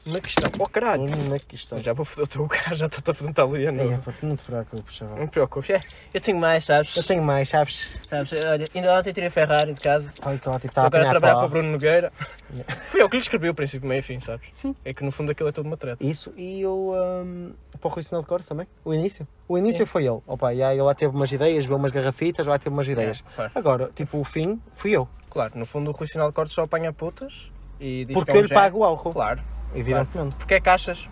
[0.03, 0.49] Turmequistão.
[0.59, 1.05] Oh caralho.
[1.07, 1.77] Turno na questão.
[1.79, 3.81] Já vou foder o teu cara, já estou a fazer um italiano.
[3.81, 5.15] Ai, é, não te preocupes, chaval.
[5.15, 5.69] Não me preocupes.
[5.69, 5.81] É,
[6.13, 6.95] Eu tenho mais, sabes?
[6.95, 7.97] Eu tenho mais, sabes?
[8.03, 10.11] Sabes, olha, ainda ontem tirei a Ferrari de casa.
[10.23, 12.11] Olha que estava a agora a trabalhar para o Bruno Nogueira.
[12.53, 12.75] Yeah.
[12.89, 14.47] Fui eu que lhe escrevi o princípio, meio e fim, sabes?
[14.53, 14.75] Sim.
[14.83, 16.03] É que no fundo aquilo é tudo uma treta.
[16.03, 16.93] Isso e o.
[16.95, 18.67] Um, para o Rui Sinal de Cores também.
[18.83, 19.27] O início.
[19.47, 20.19] O início foi ele.
[20.27, 23.23] Opa, e aí ele lá teve umas ideias, viu umas garrafitas, lá teve umas ideias.
[23.31, 23.51] É, claro.
[23.55, 25.07] Agora, tipo, o fim fui eu.
[25.29, 27.33] Claro, no fundo o Rui Sinal de Cortes só apanha putas
[27.79, 28.61] e diz Porque que é eu um lhe gênio.
[28.63, 29.13] pago o álcool.
[29.13, 29.41] Claro.
[29.75, 30.35] Evidentemente.
[30.35, 31.09] Porque é caixas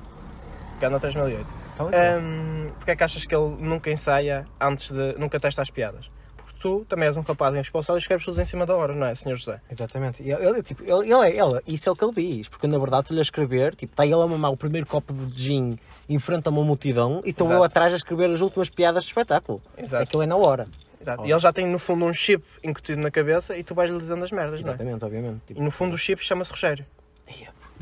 [0.80, 1.46] que anda 3008.
[1.74, 1.88] Então.
[1.88, 5.16] Hum, porque é que achas que ele nunca ensaia antes de.
[5.20, 6.10] nunca testa as piadas?
[6.36, 9.06] Porque tu também és um rapaz irresponsável e escreves tudo em cima da hora, não
[9.06, 9.36] é, Sr.
[9.36, 9.62] José?
[9.70, 10.24] Exatamente.
[10.24, 12.66] E Ele, ele, tipo, ele, ele, é- ele- isso é o que ele diz, porque
[12.68, 15.78] na verdade estou-lhe a escrever, tipo, está ele a mamar o primeiro copo de gin
[16.10, 19.08] em frente a uma multidão e estou eu atrás a escrever as últimas piadas do
[19.08, 19.62] espetáculo.
[19.78, 20.02] Exato.
[20.04, 20.68] Aquilo é na hora.
[21.00, 21.26] Exato.
[21.28, 24.24] E ele já tem no fundo um chip incutido na cabeça e tu vais-lhe dizendo
[24.24, 24.74] as merdas, não é?
[24.74, 25.42] Exatamente, obviamente.
[25.44, 26.86] E Tipo, no fundo o chip chama-se Rogério.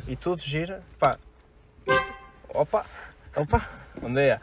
[0.07, 0.83] E tudo gira.
[0.99, 1.17] Pá.
[1.87, 2.13] Isto.
[2.49, 2.85] Opa!
[3.35, 4.41] opa, Bom dia.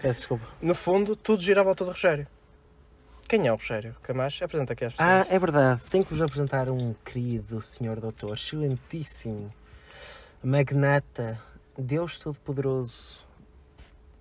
[0.00, 0.46] peço desculpa.
[0.60, 2.26] No fundo, tudo gira à volta de Rogério.
[3.28, 3.96] Quem é o Rogério?
[4.02, 4.44] Camacho?
[4.44, 5.08] Apresenta aqui às pessoas.
[5.08, 5.80] Ah, é verdade.
[5.90, 9.50] Tenho que vos apresentar um querido senhor doutor, excelentíssimo,
[10.42, 11.40] magnata,
[11.78, 13.24] Deus Todo-Poderoso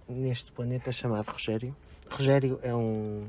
[0.08, 1.76] neste planeta chamado Rogério.
[2.10, 3.28] Rogério é um,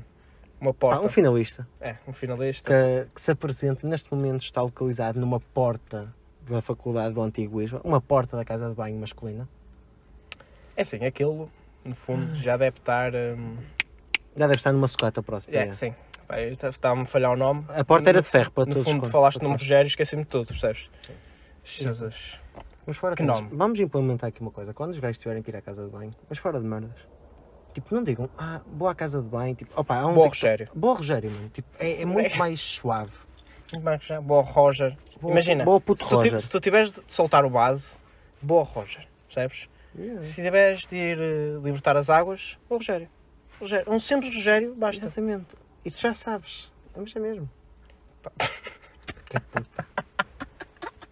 [0.61, 1.01] Uma ah, porta.
[1.01, 2.71] um finalista É, um finalista.
[2.71, 6.13] que, que se apresenta, neste momento está localizado numa porta
[6.47, 9.47] da Faculdade do Antigo Lisboa, uma porta da casa de banho masculina.
[10.75, 11.49] É assim, aquilo,
[11.83, 13.13] no fundo, já deve estar.
[13.13, 13.57] hum,
[14.35, 15.55] Já deve estar numa sucata próxima.
[15.57, 15.93] É, sim.
[16.27, 17.63] Pá, eu t- Estava-me a falhar o nome.
[17.69, 18.91] A porta era de ferro para No todos.
[18.91, 19.63] fundo, os falaste para no todos.
[19.63, 20.89] Rogério e esqueci-me de tudo, percebes?
[21.05, 21.13] Sim.
[21.85, 22.39] Jesus.
[22.85, 23.49] Mas fora Que de nome?
[23.51, 24.73] Vamos implementar aqui uma coisa.
[24.73, 26.91] Quando os gajos tiverem que ir à casa de banho, mas fora de merdas.
[27.73, 29.55] Tipo, não digam, ah, boa à casa de banho.
[29.55, 30.69] Tipo, opa, há um Boa, TikTok- Rogério.
[30.75, 31.49] Boa Rogério, mano.
[31.49, 33.11] Tipo, é, é muito mais suave.
[33.71, 34.21] Como é que já?
[34.21, 34.97] Boa, Roger.
[35.21, 36.39] Boa- Imagina, boa puto se, tu, Roger.
[36.39, 37.97] se tu tiveres de soltar o base,
[38.41, 39.07] boa, Roger.
[39.27, 39.67] Percebes?
[39.97, 40.21] Yeah.
[40.23, 43.07] Se tiveres de ir eh, libertar as águas, boa, Rogério.
[43.59, 43.91] Rogério.
[43.91, 45.05] Um simples Rogério, basta.
[45.05, 45.55] Exatamente.
[45.83, 46.71] E tu já sabes.
[46.93, 47.49] Vamos é mesmo.
[49.25, 49.85] Que puta.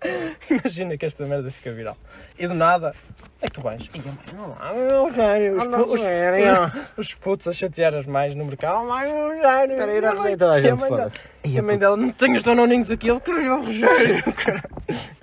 [0.49, 1.97] Imagina que esta merda fica viral.
[2.37, 2.93] E do nada,
[3.41, 3.89] é que tu vais.
[3.93, 5.57] Ia, mãe, não lá, meu Rogério.
[5.57, 8.81] Os, pu- os, os, os putos a chatear as mães no mercado.
[8.81, 9.73] Oh, mãe, o Rogério.
[9.73, 11.19] Espera E a arranjei toda a e gente, foda-se.
[11.45, 13.09] E a mãe dela, não tenho os danoninhos aqui.
[13.09, 14.23] Ele quer o Rogério.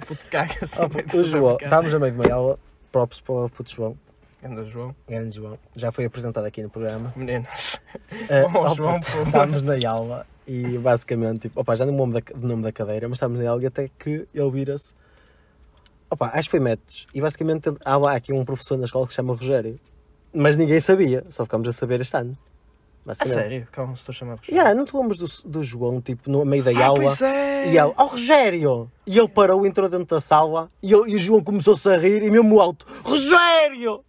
[0.07, 0.81] Puto, caga-se.
[0.81, 2.59] Ah, no meio do o João, estávamos a meio de uma aula.
[2.93, 3.97] Props para o puto João.
[4.43, 4.95] Anda, João.
[5.07, 5.59] Grande João.
[5.77, 7.13] Já foi apresentado aqui no programa.
[7.15, 7.79] Meninas.
[8.65, 9.27] Oh, João, por.
[9.27, 13.09] Estávamos na aula e basicamente, tipo, opa, já não me lembro do nome da cadeira,
[13.09, 14.95] mas estávamos na aula e até que ele vira-se.
[16.11, 17.07] Opa, acho que foi métodos.
[17.15, 19.79] E basicamente há lá aqui um professor na escola que se chama Rogério.
[20.33, 22.37] Mas ninguém sabia, só ficámos a saber este ano.
[23.07, 23.67] A sério?
[23.73, 24.55] Calma, estou chamado Rogério.
[24.55, 27.03] Yeah, não te lembras do, do João, tipo, no meio da Ah, aula?
[27.03, 27.73] pois é.
[27.73, 28.91] E ele, oh Rogério!
[29.07, 32.23] E ele parou, entrou dentro da sala e, eu- e o João começou-se a rir
[32.23, 34.05] e mesmo alto, Rogério!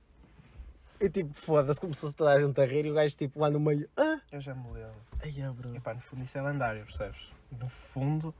[1.01, 3.59] E tipo, foda-se, começou-se toda a gente a rir e o gajo tipo lá no
[3.59, 4.91] meio, ah, Eu já me lembro.
[5.23, 5.75] ai, é, bro.
[5.75, 7.19] Epá, no fundo isso é lendário, percebes?
[7.59, 8.33] No fundo...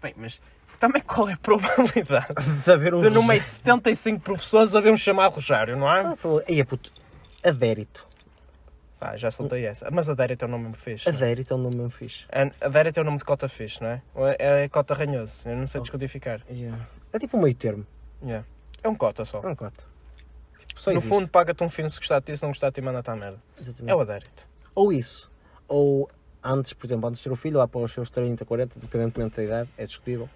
[0.00, 0.40] Bem, mas
[0.78, 2.28] também qual é a probabilidade
[2.64, 6.02] de haver um de no meio de 75 professores haver um chamado Rogério, não é?
[6.02, 6.92] Ah, pô, aí é puto,
[7.42, 8.06] adérito.
[9.00, 9.90] Ah, já soltei essa.
[9.90, 11.06] Mas a Dérito é um nome fixe.
[11.06, 11.16] não é?
[11.16, 12.24] Adérito é um nome mesmo fixe.
[12.60, 14.02] A Dérito é o nome de cota fixe, não é?
[14.38, 15.82] É, é cota ranhoso, eu não sei Oh.
[15.82, 16.40] descodificar.
[16.48, 16.86] Yeah.
[17.12, 17.86] É tipo um meio termo,
[18.22, 18.46] Yeah.
[18.82, 19.42] É um cota só.
[19.42, 19.82] é um cota.
[20.66, 21.08] Tipo, no existe.
[21.08, 23.16] fundo, paga-te um fino se gostar de ti, se não gostar de ti, manda-te à
[23.16, 23.38] merda.
[23.60, 23.90] Exatamente.
[23.90, 24.46] É o Adérito.
[24.74, 25.30] Ou isso,
[25.68, 26.10] ou
[26.42, 29.36] antes, por exemplo, antes de ter o filho, lá para os seus 30, 40, independentemente
[29.36, 30.28] da idade, é discutível.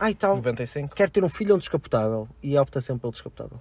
[0.00, 3.60] E tal, 95, quero ter um filho ou um descapotável e opta sempre pelo descapotável.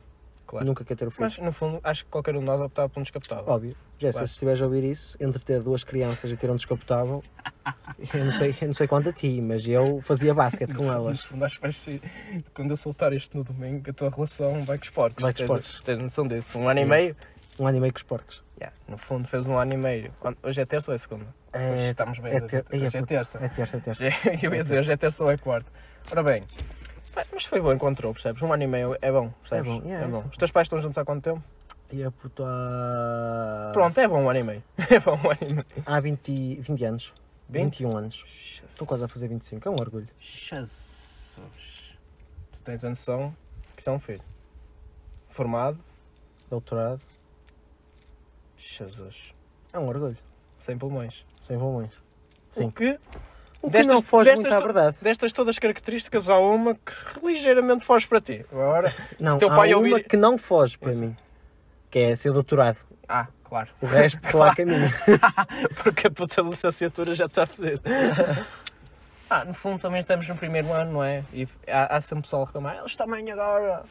[0.51, 0.65] Claro.
[0.65, 1.23] Nunca quer ter o filho.
[1.23, 3.45] Mas, no fundo, acho que qualquer um de nós optava por um descapotável.
[3.47, 3.75] Óbvio.
[3.97, 4.27] Jéssica, Claro.
[4.27, 7.23] se estiveres a ouvir isso, entre ter duas crianças e ter um descapotável,
[8.13, 10.93] eu não sei, eu não sei quanto a ti, mas eu fazia basquete com No
[10.93, 11.21] elas.
[11.21, 12.01] fundo, acho que vai ser,
[12.53, 15.21] quando eu soltar isto no domingo, a tua relação vai com os porcos.
[15.21, 15.81] Vai com os Tens- porcos.
[15.83, 16.57] Tens noção disso?
[16.59, 17.15] Um ano e meio?
[17.59, 18.43] Um ano e meio com os porcos.
[18.59, 20.11] Yeah, no fundo, fez um ano e meio.
[20.43, 21.25] Hoje é terça ou é segunda?
[21.53, 22.31] Hoje É, estamos bem.
[22.31, 23.37] é, hoje ter, é- hoje é puto, terça.
[23.43, 24.03] É terça, é terça.
[24.43, 25.71] Eu ia dizer, hoje é terça ou é quarta.
[26.11, 26.43] Ora bem,
[27.31, 28.41] mas foi bom encontrou, percebes?
[28.41, 29.71] Um ano e meio é bom, percebes?
[29.71, 30.27] bom, yeah, é sim.
[30.29, 31.43] Os teus pais estão juntos há quanto tempo?
[31.91, 33.71] E a puto há...
[33.73, 34.63] Pronto, é bom um ano e meio.
[34.89, 35.65] É bom um ano e meio.
[35.85, 37.13] Há 20, 20 anos.
[37.49, 37.79] 20?
[37.79, 38.61] 21 anos.
[38.69, 40.07] Estou quase a fazer 25, é um orgulho.
[40.19, 41.97] Jesus.
[42.53, 43.35] Tu tens a noção
[43.75, 44.23] que isso é um filho.
[45.27, 45.77] Formado,
[46.49, 47.01] Doutorado,
[48.57, 49.33] Jesus.
[49.71, 50.17] é um orgulho.
[50.59, 51.25] Sem pulmões.
[51.41, 51.93] Sem pulmões.
[52.51, 52.65] Sim.
[52.65, 52.99] O que,
[53.61, 54.97] O que Destas- não foge destas muito à verdade.
[55.01, 56.93] destas todas as características, há uma que
[57.23, 58.43] ligeiramente foge para ti.
[58.51, 60.95] Agora, Não, teu há pai uma ouvir- que não foge para é.
[60.95, 61.15] mim.
[61.89, 62.77] Que é ser doutorado.
[63.07, 63.69] ah, claro.
[63.81, 64.89] O resto, lá caminho.
[65.83, 67.81] Porque a puta licenciatura já está fedida.
[69.29, 71.23] Ah, no fundo também estamos no primeiro ano, não é?
[71.31, 73.83] E há, há sempre pessoal a reclamar, eles também agora.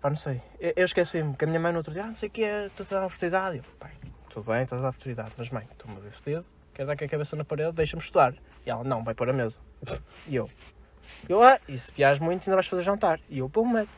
[0.00, 0.40] Pá, não sei.
[0.60, 2.44] Eu, eu esqueci-me que a minha mãe no outro dia, ah, não sei o que
[2.44, 3.58] é, tu tens a oportunidade.
[3.58, 3.90] Eu, pai,
[4.30, 7.36] tudo bem, estás a oportunidade, mas mãe, estou-me a ver quero dar com a cabeça
[7.36, 8.34] na parede, deixa-me estudar.
[8.66, 9.58] E ela, não, vai pôr a mesa.
[10.26, 10.48] E eu,
[11.28, 13.20] eu, ah, e se piares muito ainda vais fazer jantar.
[13.28, 13.90] E eu, pô, método.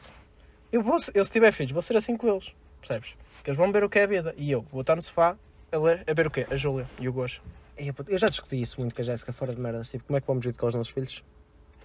[0.72, 3.10] Eu, vou, eu se tiver filhos, vou ser assim com eles, percebes?
[3.42, 4.34] Que eles vão ver o que é a vida.
[4.36, 5.36] E eu vou estar no sofá
[5.70, 6.46] a ler, a ver o quê?
[6.50, 7.42] A Júlia e o Gosto.
[8.08, 9.90] Eu já discuti isso muito com a Jéssica fora de merdas.
[9.90, 11.22] Tipo, como é que vamos educar os nossos filhos?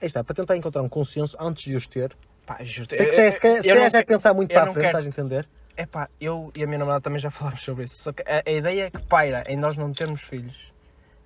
[0.01, 2.15] Aí está, para tentar encontrar um consenso antes de os ter.
[2.45, 2.95] Pá, justo.
[2.95, 4.75] Sei que já, se calhar, se calhar já é que- pensar muito para a frente,
[4.75, 5.49] quero- estás a entender?
[5.77, 7.97] epá, eu e a minha namorada também já falámos sobre isso.
[8.01, 10.71] Só que a, a ideia que paira em nós não termos filhos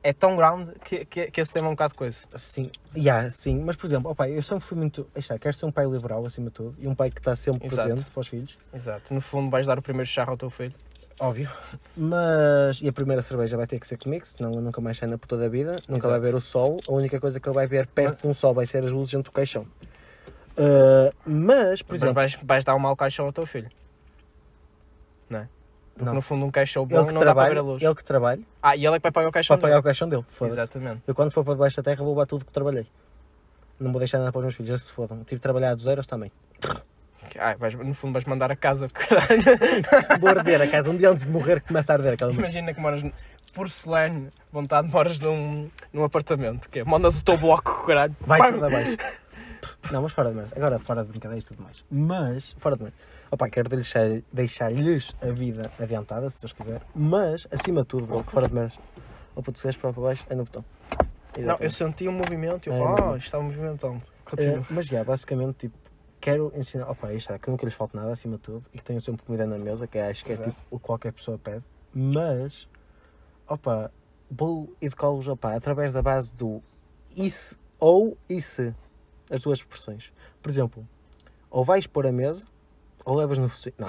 [0.04, 2.18] é tão grande que, que, que esse tema é um bocado coisa.
[2.36, 5.08] Sim, yeah, sim, mas por exemplo, opa, eu sempre fui muito.
[5.16, 7.66] Está, quero ser um pai liberal acima de tudo e um pai que está sempre
[7.68, 7.88] Exato.
[7.90, 9.14] presente para os filhos, Exato.
[9.14, 10.74] No fundo, vais dar o primeiro charro ao teu filho.
[11.20, 11.50] óbvio.
[11.96, 12.82] Mas.
[12.82, 15.18] E a primeira cerveja vai ter que ser comigo, senão eu nunca mais sai na
[15.18, 16.32] puta da vida, nunca vai Exato.
[16.32, 16.78] ver o sol.
[16.88, 19.14] A única coisa que ele vai ver perto de um sol vai ser as luzes
[19.14, 19.66] dentro do caixão.
[20.56, 23.70] Uh, mas, por Mas exemplo, vais, vais dar um mau caixão ao teu filho.
[25.30, 25.48] Não é?
[25.94, 26.14] Porque Não.
[26.16, 27.84] no fundo, um caixão bom ele que, não dá para ver trabalha, a luz.
[27.84, 29.78] ele que trabalha Ah, e ele é que vai pagar o caixão para pagar o
[29.82, 29.84] dele.
[29.90, 30.26] caixão dele.
[30.28, 30.58] Foda-se.
[30.58, 31.02] Exatamente.
[31.06, 32.88] Eu quando for para debaixo da terra vou levar tudo que trabalhei.
[33.80, 35.20] Não vou deixar nada para os meus filhos, eles se fodam.
[35.20, 36.32] Tive de trabalhar dos euros também.
[37.40, 38.88] Ah, vais, no fundo, vais mandar a casa.
[38.94, 39.44] caralho.
[40.20, 40.90] Vou arder a casa.
[40.90, 42.32] Um dia antes de morrer começa a arder aquela.
[42.32, 43.04] Imagina que moras
[43.54, 46.70] porcelane, vontade, moras num, num apartamento.
[46.70, 48.16] Que é, mandas o teu bloco, caralho.
[48.22, 48.54] Vai Pam!
[48.54, 48.98] tudo abaixo.
[49.92, 50.54] Não, mas fora de mais.
[50.54, 51.84] Agora fora de brincadeiras e tudo mais.
[51.90, 52.94] Mas, fora de mais.
[53.34, 56.84] Opa, quero deixar- deixar-lhes a vida adiantada, se Deus quiser.
[56.94, 58.80] Mas, acima de tudo, bro, fora de mais.
[59.36, 60.64] Ou puto, se para baixo, é no botão.
[61.40, 64.04] Não, eu senti um movimento e eu, É, oh, está movimentando.
[64.28, 64.68] É, Continua.
[64.70, 65.76] mas, já, basicamente, tipo,
[66.22, 66.88] quero ensinar.
[66.92, 68.64] Opa, isto é, que nunca lhes falte nada, acima de tudo.
[68.72, 70.52] E que tenham sempre comida na mesa, que acho que é Exato.
[70.52, 71.64] tipo o que qualquer pessoa pede.
[71.92, 72.68] Mas,
[73.48, 73.92] opa,
[74.30, 76.62] vou educá-los, opa, através da base do
[77.18, 78.76] isso ou isso.
[79.28, 80.14] As duas expressões.
[80.40, 80.88] Por exemplo,
[81.50, 82.46] ou vais pôr a mesa,
[83.06, 83.76] ou levas no focinho.
[83.78, 83.88] Não.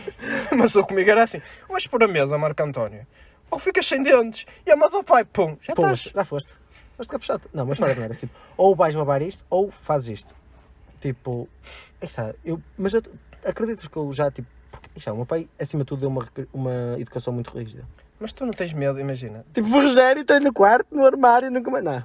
[0.56, 3.06] Mas eu comigo era assim: vais pôr a mesa, Marco António.
[3.50, 4.46] Ou ficas sem dentes.
[4.66, 6.14] E a mãe pai, pum, já mas estás.
[6.14, 6.52] já foste.
[6.96, 7.42] Foste capuchado.
[7.52, 8.14] Não, mas fora de merda.
[8.14, 10.34] Tipo, ou vais babar isto, ou fazes isto.
[11.00, 11.48] Tipo,
[12.00, 12.34] aí está.
[12.44, 13.02] Eu, mas eu,
[13.44, 16.08] acreditas que eu já, tipo, porque, aí está, o meu pai, acima de tudo, deu
[16.08, 17.84] uma, uma educação muito rígida.
[18.18, 19.44] Mas tu não tens medo, imagina.
[19.52, 21.84] Tipo, Rogério, estou no quarto, no armário, nunca mais.
[21.84, 22.04] Não.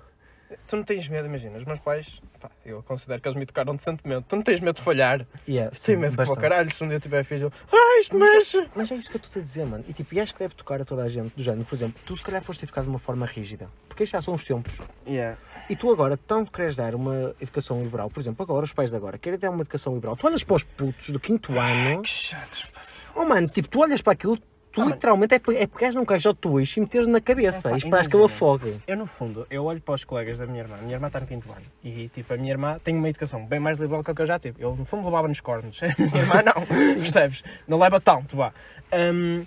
[0.67, 1.57] Tu não tens medo, imagina.
[1.57, 4.25] Os meus pais, pá, eu considero que eles me tocaram decentemente.
[4.27, 5.25] Tu não tens medo de falhar.
[5.47, 6.71] Yeah, Sim, medo como o caralho.
[6.71, 8.67] Se um dia tiver filho, eu, ah, isto mexe.
[8.75, 9.83] Mas é isso que eu estou a dizer, mano.
[9.87, 11.65] E tipo, e acho que deve tocar a toda a gente do género.
[11.65, 13.69] Por exemplo, tu se calhar foste educado de uma forma rígida.
[13.87, 14.77] Porque estes já são os tempos.
[15.07, 15.37] Yeah.
[15.69, 18.95] E tu agora tanto queres dar uma educação liberal, por exemplo, agora os pais de
[18.95, 20.17] agora querem dar uma educação liberal.
[20.17, 22.65] Tu olhas para os putos do quinto ano, Que chatos.
[22.65, 22.81] pá.
[23.15, 24.35] oh mano, tipo, tu olhas para aquilo,
[24.71, 24.95] tu Ah, mano.
[24.95, 27.79] literalmente é, é pegares num caixote de twist e meteres na cabeça É, pá, e
[27.79, 28.81] esperas que ele afogue.
[28.87, 30.75] Eu, no fundo, eu olho para os colegas da minha irmã.
[30.75, 31.65] A minha irmã está no quinto ano.
[31.83, 34.25] E, tipo, a minha irmã tem uma educação bem mais liberal que a que eu
[34.27, 34.61] já tive.
[34.63, 35.79] Eu, no fundo, levava nos cornos.
[35.83, 36.65] A minha irmã não.
[37.01, 37.43] Percebes?
[37.67, 38.53] Não leva tanto, vá.
[38.93, 39.45] Hum,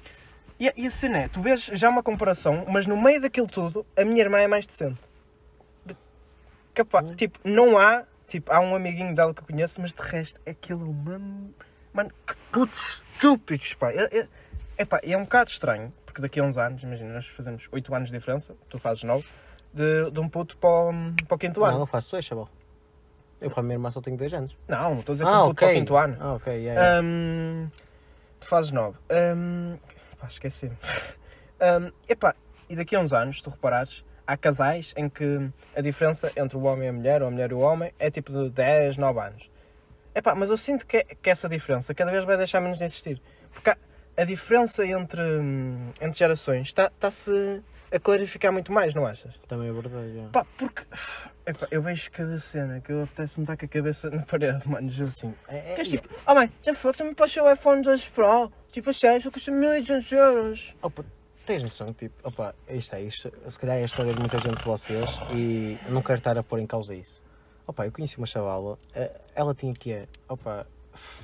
[0.58, 3.84] e, e a cena é, tu vês já uma comparação, mas no meio daquilo tudo,
[3.96, 5.00] a minha irmã é mais decente.
[5.84, 5.96] De-
[6.74, 8.04] Capaz, tipo, não há...
[8.28, 11.20] Tipo, há um amiguinho dela que eu conheço, mas de resto, aquilo é uma...
[11.92, 13.90] Mano, que putos estúpidos, pá.
[13.92, 14.28] É, é,
[14.78, 18.10] epá, é um bocado estranho, porque daqui a uns anos, imagina, nós fazemos 8 anos
[18.10, 19.24] de diferença, tu fazes 9,
[19.72, 20.92] de, de um puto para o,
[21.26, 21.80] para o quinto Não, ano.
[21.80, 22.48] eu faço isso, chaval.
[23.40, 24.56] Eu para a minha irmã só tenho 10 anos.
[24.68, 26.16] Não, estou a dizer para um puto para o quinto ano.
[26.20, 27.00] Ah, ok, yeah, yeah.
[27.02, 27.68] Hum,
[28.40, 28.96] tu fazes 9.
[29.36, 29.76] Hum,
[30.18, 30.76] pá, esqueci-me.
[31.64, 32.34] Hum, epá,
[32.68, 36.56] e daqui a uns anos, se tu reparares, há casais em que a diferença entre
[36.56, 38.96] o homem e a mulher, ou a mulher e o homem, é tipo de 10,
[38.96, 39.48] 9 anos.
[40.12, 43.22] Epá, mas eu sinto que, que essa diferença cada vez vai deixar menos de existir.
[43.52, 43.76] Porque há-
[44.16, 49.34] a diferença entre, hum, entre gerações está- está-se a clarificar muito mais, não achas?
[49.48, 50.06] Também é verdade.
[50.06, 50.30] yeah.
[50.32, 50.82] Pá, porque
[51.46, 54.88] epá, eu vejo cada cena que eu apetece-me estar com a cabeça na parede, mano.
[54.90, 55.08] juro.
[55.10, 55.34] Sim.
[55.48, 58.50] É, Que é, tipo, oh mãe, já foi, também posso o iPhone 12 Pro.
[58.70, 60.74] Tipo, a sério, só custa 1200 euros.
[60.80, 61.04] Opa,
[61.44, 63.30] tens noção, tipo, opa, isto é isto.
[63.46, 66.42] Se calhar é a história de muita gente de vocês e não quero estar a
[66.42, 67.22] pôr em causa isso.
[67.66, 70.66] Opa, eu conheci uma chavala, eh, ela tinha que é, opa,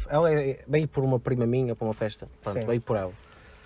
[0.09, 2.67] ela é- veio por uma prima minha para uma festa, pronto, Sim.
[2.67, 3.13] veio por ela.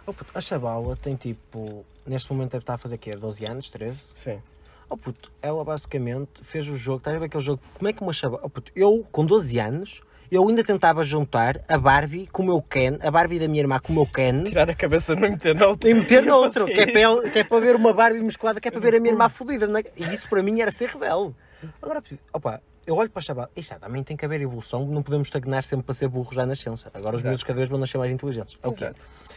[0.06, 3.12] Opa, a chavala tem tipo, neste momento deve estar a fazer quê?
[3.12, 4.12] 12 anos, 13?
[4.16, 4.40] Sim.
[4.88, 7.62] Oh puto, ela basicamente fez o jogo, estás a ver aquele jogo?
[7.74, 8.42] Como é que uma chavala.
[8.44, 12.60] Oh puto, eu com 12 anos, eu ainda tentava juntar a Barbie com o meu
[12.60, 14.42] Ken, a Barbie da minha irmã com o meu Ken.
[14.44, 15.88] Tirar a cabeça não meter no outro.
[15.88, 18.70] E meter noutro, que é, para que é para ver uma Barbie musculada, que é
[18.70, 19.66] para ver a minha irmã fodida.
[19.78, 19.84] é?
[19.96, 21.34] E isso para mim era ser rebelde.
[21.80, 25.02] Agora, opa, eu olho para a chaval, isto já, também tem que haver evolução, não
[25.02, 26.90] podemos estagnar sempre para ser burros já na ciência.
[26.94, 28.58] Agora os miúdos cada vez vão nascer mais inteligentes.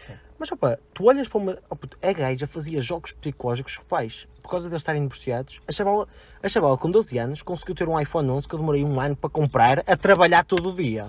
[0.10, 0.18] É.
[0.38, 1.58] Mas opa, tu olhas para uma.
[1.70, 4.28] Oh, puto, a gaja fazia jogos psicológicos com os pais.
[4.42, 5.62] Por causa de eles estarem divorciados.
[5.68, 6.08] A chavala,
[6.44, 9.16] a chavala com 12 anos conseguiu ter um iPhone 11 que eu demorei um ano
[9.16, 11.08] para comprar a trabalhar todo o dia.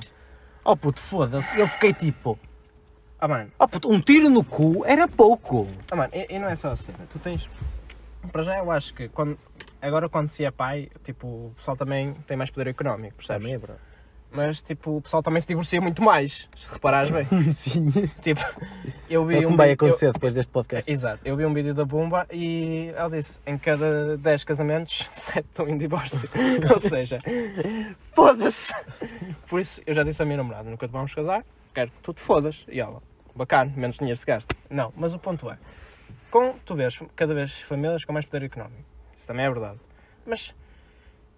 [0.65, 1.59] Oh puto, foda-se.
[1.59, 2.39] Eu fiquei tipo.
[3.19, 5.67] Ah, mano, Oh puto, um tiro no cu era pouco.
[5.91, 6.93] ah, mano e, e não é só assim.
[7.11, 7.49] Tu tens.
[8.31, 9.37] Para já, eu acho que quando.
[9.81, 13.43] Agora, quando se é pai, tipo, o pessoal também tem mais poder económico, percebes?
[13.43, 13.81] Também é verdade.
[14.29, 17.25] Mas, tipo, o pessoal também se divorcia muito mais, se reparares bem.
[17.55, 17.91] Sim.
[18.21, 18.41] tipo,
[19.09, 20.91] eu vi É um vai acontecer depois deste eu- podcast.
[20.91, 25.47] Exato, eu vi um vídeo da Bumba e ela disse: em cada 10 casamentos, 7
[25.47, 26.29] estão em divórcio.
[26.71, 27.19] Ou seja,
[28.13, 28.73] foda-se!
[29.49, 32.13] Por isso, eu já disse à minha namorada: nunca te vamos casar, quero que tu
[32.13, 32.67] te fodas.
[32.69, 33.01] E ela:
[33.35, 34.55] bacana, menos dinheiro se gasta.
[34.69, 35.57] Não, mas o ponto é,
[36.31, 38.83] com, tu vês cada vez famílias com mais poder económico.
[39.17, 39.79] Isso também é verdade.
[40.27, 40.55] Mas,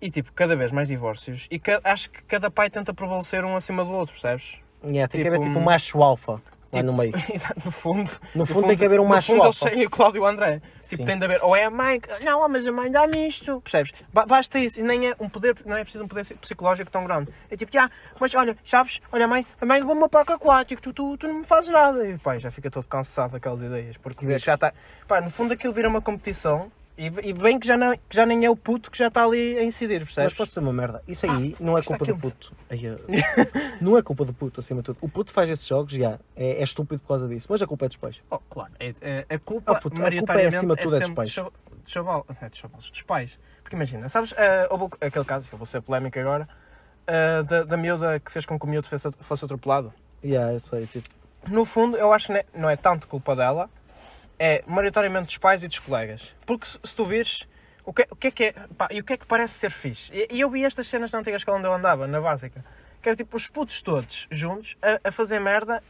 [0.01, 1.47] e tipo, cada vez mais divórcios.
[1.51, 4.57] E ca- acho que cada pai tenta prevalecer um acima do outro, percebes?
[4.85, 7.13] Yeah, tem que haver Tipo, tipo um macho alfa tipo- no meio.
[7.33, 8.11] Exato, no fundo.
[8.35, 9.71] No fundo tem que haver um no macho fundo, eles alfa.
[9.75, 10.61] têm o Cláudio e o André.
[10.85, 11.05] Tipo, Sim.
[11.05, 11.43] tem de haver.
[11.43, 12.01] Ou é a mãe.
[12.01, 13.61] que- Não, mas a mãe dá-me isto.
[13.61, 13.93] Percebes?
[14.13, 14.79] Ba- Basta isso.
[14.81, 17.33] E nem é um poder, não é preciso um poder psicológico tão grande.
[17.51, 20.81] É tipo, já, mas olha, sabes, olha a mãe, a mãe levou-me ao parque aquático,
[20.81, 22.07] tu, tu, tu não me fazes nada.
[22.09, 23.97] E pai, já fica todo cansado daquelas ideias.
[23.97, 24.73] Porque já está.
[25.09, 26.71] Pá, no fundo aquilo vira uma competição.
[26.99, 29.25] E, e bem que já, não, que já nem é o puto que já está
[29.25, 30.35] ali a incidir, Mas percebes?
[30.35, 31.01] posso dizer uma merda?
[31.07, 32.53] Isso aí não é culpa do puto.
[32.69, 32.81] Ai,
[33.81, 34.99] não é culpa do puto, acima de tudo.
[35.01, 37.47] O puto faz esses jogos, já, é, é estúpido por causa disso.
[37.49, 38.21] Mas a culpa é dos pais.
[38.29, 40.99] Oh, claro, é, é- a culpa, Ah, puto, a culpa é acima de tudo é
[40.99, 41.31] dos sempre pais.
[41.31, 41.53] chaval-
[41.85, 43.39] dos chaval- é chavalos, dos pais.
[43.63, 46.49] Porque imagina, sabes, eh, houve aquele caso, que eu vou ser polémico agora,
[47.07, 49.93] eh, da, da miúda que fez com que o miúdo fosse, atropelado.
[50.25, 51.09] Yeah, eu sei, tipo,
[51.47, 53.71] No fundo, eu acho que não é, não é tanto culpa dela,
[54.39, 56.23] é maioritariamente dos pais e dos colegas.
[56.47, 57.47] Porque se, se tu vires,
[57.85, 59.71] o que, o que é que é, pá, e o que é que parece ser
[59.71, 60.13] fixe?
[60.15, 62.65] E, e eu vi estas cenas na antiga escola onde eu andava, na básica,
[63.03, 65.83] que era tipo os putos todos juntos a, a fazer merda,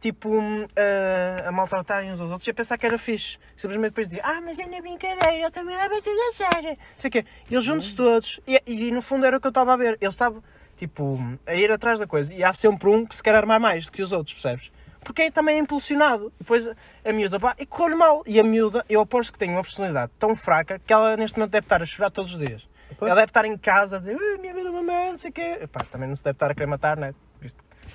[0.00, 3.38] tipo hum, a, a maltratarem uns aos outros e a pensar que era fixe.
[3.56, 6.76] Simplesmente depois dizia, ah, mas é na brincadeira, eu também leva tudo a sério.
[6.96, 7.24] Sei o quê.
[7.50, 9.98] E eles juntos todos, e, e no fundo era o que eu estava a ver.
[10.00, 10.42] Eles estavam,
[10.76, 12.34] tipo, a ir atrás da coisa.
[12.34, 14.70] E há sempre um que se quer armar mais do que os outros, percebes?
[15.00, 16.32] Porque é também impulsionado.
[16.36, 16.68] E depois
[17.04, 18.22] a miúda, pá, e corre mal.
[18.26, 21.52] E a miúda, eu aposto que tem uma personalidade tão fraca que ela neste momento
[21.52, 22.68] deve estar a chorar todos os dias.
[22.98, 23.10] Pois.
[23.10, 25.32] Ela deve estar em casa a dizer, "Ah, minha vida é merda, não sei o
[25.32, 25.58] quê.
[25.62, 27.14] Epá, também não se deve estar a querer matar, né?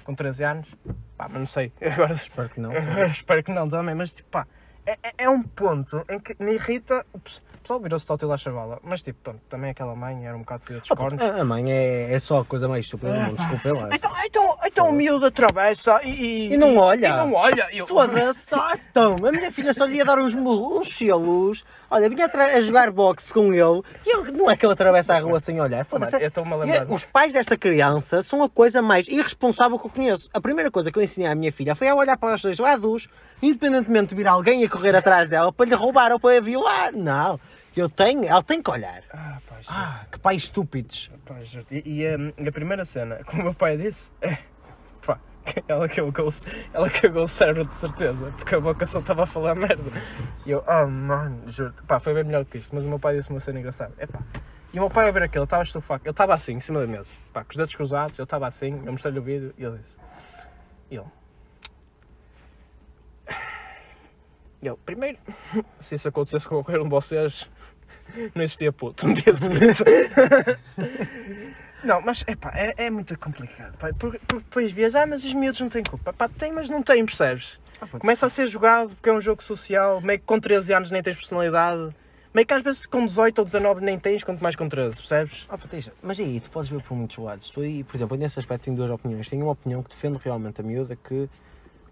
[0.03, 0.67] Com 13 anos.
[1.17, 1.71] Pá, mas não sei.
[1.81, 2.71] Agora espero que não.
[3.07, 4.45] espero que não também, mas tipo, pá,
[4.85, 7.05] é, é- é um ponto em que me irrita.
[7.13, 10.35] O pes- o pessoal virou-se tótil à chavala, mas tipo, pronto, também aquela mãe era
[10.35, 11.21] um bocado de dos Ah, cornos.
[11.21, 13.89] A mãe é, é só a coisa mais estúpida do mundo, desculpem lá.
[13.95, 17.07] Então, então, então o miúdo atravessa e, E não olha.
[17.07, 17.67] E não olha.
[17.71, 20.97] E eu- Foda-se, ah, então, a minha filha só lhe ia dar uns, murros, uns
[20.97, 21.63] selos.
[21.89, 25.13] Olha, vinha a, a jogar boxe com ele e ele, não é que ele atravessa
[25.13, 25.86] a rua sem olhar.
[25.86, 26.15] Foda-se.
[26.19, 26.91] Eu estou-me a E lembrar.
[26.91, 30.27] Os pais desta criança são a coisa mais irresponsável que eu conheço.
[30.33, 32.57] A primeira coisa que eu ensinei à minha filha foi a olhar para os dois
[32.57, 33.07] lados,
[33.43, 36.91] independentemente de vir alguém a correr atrás dela para lhe roubar ou para a violar.
[36.93, 37.39] Não,
[37.77, 39.03] eu tenho, ela tem que olhar.
[39.13, 41.12] Ah, juro, Ah, que pais estúpidos.
[41.43, 41.65] juro.
[41.69, 44.38] E, e, hum, a primeira cena, como o meu pai disse, é.
[45.05, 45.19] Pá,
[45.67, 46.33] ela cagou,
[46.73, 49.91] ela cagou o cérebro de certeza, porque a boca só estava a falar merda.
[50.45, 53.17] E eu, oh mano, juro, pá, foi bem melhor que isto, mas o meu pai
[53.17, 53.93] disse uma cena engraçada.
[53.97, 54.19] É pá.
[54.73, 56.87] E o meu pai a ver aquilo, estava estufado, ele estava assim, em cima da
[56.87, 59.77] mesa, pá, com os dedos cruzados, ele estava assim, eu mostrei-lhe o vídeo e ele
[59.77, 59.95] disse.
[60.89, 61.05] E ele.
[64.61, 65.17] E ele, primeiro,
[65.79, 67.49] se isso acontecesse com qualquer um de vocês,
[68.33, 69.83] não existia puto no dia seguinte.
[71.83, 73.77] Não, mas epá, é, é muito complicado.
[73.77, 76.13] Pá, porque, porque depois vias, ah, mas os miúdos não têm culpa.
[76.13, 77.59] Pá, tem, mas não têm, percebes?
[77.99, 81.03] Começa a ser jogado porque é um jogo social, meio que com 13 anos nem
[81.03, 81.93] tens personalidade.
[82.33, 85.45] Meio que às vezes com 18 ou 19 nem tens, quanto mais com 13, percebes?
[85.49, 87.49] Ah, Patrícia, mas aí tu podes ver por muitos lados.
[87.49, 89.29] Tu aí, por exemplo, nesse aspecto tenho duas opiniões.
[89.29, 91.29] Tenho uma opinião que defende realmente a miúda que,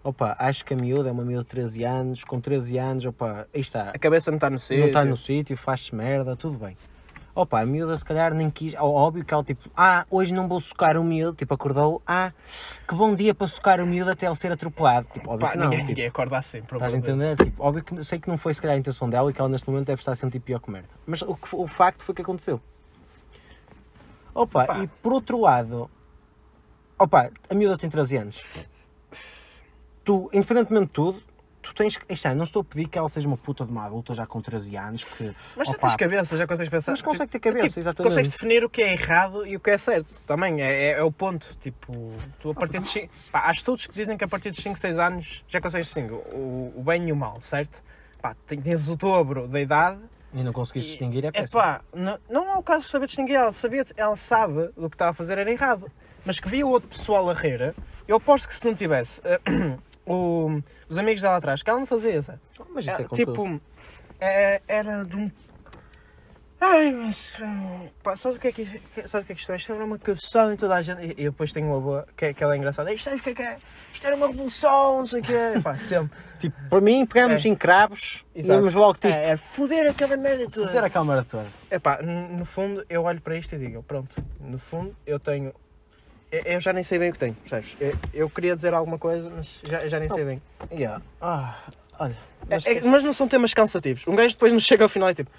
[0.02, 3.46] opa, acho que a miúda é uma miúda de 13 anos, com 13 anos, opa,
[3.54, 4.80] aí está, A cabeça não está no sítio.
[4.80, 6.76] não está no sítio, faz-se merda, tudo bem.
[7.34, 10.60] Opa, a miúda se calhar nem quis, óbvio que ela tipo, ah, hoje não vou
[10.60, 12.30] socar o miúdo, tipo, acordou, ah,
[12.86, 15.06] que bom dia para socar o miúdo até ele ser atropelado.
[15.10, 17.36] Tipo, óbvio Pá, que não, ninguém, tipo, ninguém acorda assim, Estás a entender?
[17.38, 19.48] Tipo, óbvio que sei que não foi se calhar a intenção dela e que ela
[19.48, 20.90] neste momento deve estar a sentir pior que merda.
[21.06, 22.60] Mas o, que, o facto foi que aconteceu.
[24.34, 25.90] Opa, e por outro lado,
[26.98, 28.42] opa, a miúda tem 13 anos.
[30.04, 31.22] Tu, independentemente de tudo,
[31.62, 32.12] tu tens que.
[32.12, 34.40] Está, não estou a pedir que ela seja uma puta de uma adulta já com
[34.40, 35.34] 13 anos que.
[35.56, 36.92] Mas opa, tens cabeça, já consegues pensar.
[36.92, 38.08] Mas consegue ter Tipo, cabeça, tipo, exatamente.
[38.10, 40.12] Consegues definir o que é errado e o que é certo.
[40.26, 41.56] Também é, é, é o ponto.
[41.60, 43.08] Tipo, tu a partir dos 5.
[43.32, 46.72] Há estudos que dizem que a partir dos 5, 6 anos já consegues distinguir o,
[46.76, 47.82] o bem e o mal, certo?
[48.20, 49.98] Pá, tens o dobro da idade.
[50.34, 51.60] E não conseguiste distinguir, é É péssimo.
[51.60, 53.34] pá, não, não é o caso de saber distinguir.
[53.36, 55.90] Ela, sabia, ela sabe do que estava a fazer era errado.
[56.24, 57.74] Mas que via o outro pessoal a rir,
[58.06, 59.40] eu aposto que se não tivesse eh,
[60.06, 62.38] o- os amigos dela atrás, que ela não fazia, sabe?
[62.70, 63.60] Mas isso é É, tipo,
[64.20, 65.30] é- era de um.
[66.64, 67.42] Ai, mas.
[68.04, 68.64] Pá, sabes o que é que,
[69.08, 69.56] sabes o que, é que isto é?
[69.56, 71.02] Isto era uma cabeçada em toda a gente.
[71.02, 72.92] E, e depois tenho uma boa, que, é- que ela é engraçada.
[72.92, 73.56] Isto sabes o que é que é?
[73.92, 75.58] Isto era uma revolução, não sei o que é.
[75.60, 76.16] Pá, sempre.
[76.38, 77.48] Tipo, para mim, pegamos É.
[77.48, 79.08] em cravos e íamos logo tipo.
[79.08, 80.68] É, é foder aquela merda toda.
[80.68, 81.46] Fazer a câmara toda.
[81.68, 85.52] É pá, no fundo, eu olho para isto e digo: pronto, no fundo, eu tenho.
[86.32, 87.76] Eu, já nem sei bem o que tenho, percebes?
[87.78, 90.42] Eu, eu queria dizer alguma coisa, mas já, já nem sei bem.
[90.72, 91.02] Yeah.
[91.20, 91.58] Ah,
[91.98, 92.16] olha.
[92.48, 94.06] É- Mas, é- mas não são temas cansativos.
[94.06, 95.30] Um gajo depois nos chega ao final e tipo.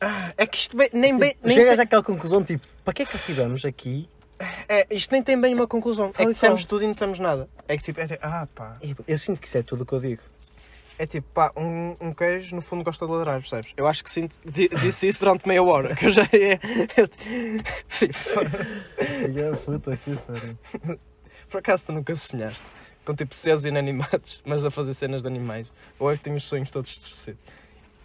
[0.00, 1.30] "Ah, é que isto bem- nem bem.
[1.30, 4.08] Tipo, Nem chegas tem- àquela conclusão tipo, para que é que estivemos aqui
[4.68, 6.10] É, isto nem tem bem uma conclusão.
[6.18, 7.48] É que dissemos tudo e não dissemos nada.
[7.66, 8.76] É que tipo, é tipo, ah pá.
[8.82, 10.22] Eu, eu sinto que isso é tudo o que eu digo.
[10.98, 13.72] É tipo, pá, um, um queijo no fundo gosta de ladrar, percebes?
[13.76, 16.58] Eu acho que sinto, di- disse isso durante meia hora, que eu já ia.
[19.38, 20.58] É puta que pariu.
[21.50, 22.62] Por acaso tu nunca sonhaste
[23.04, 25.66] com tipo seres inanimados, mas a fazer cenas de animais?
[25.98, 27.40] Ou é que tenho os sonhos todos distorcidos?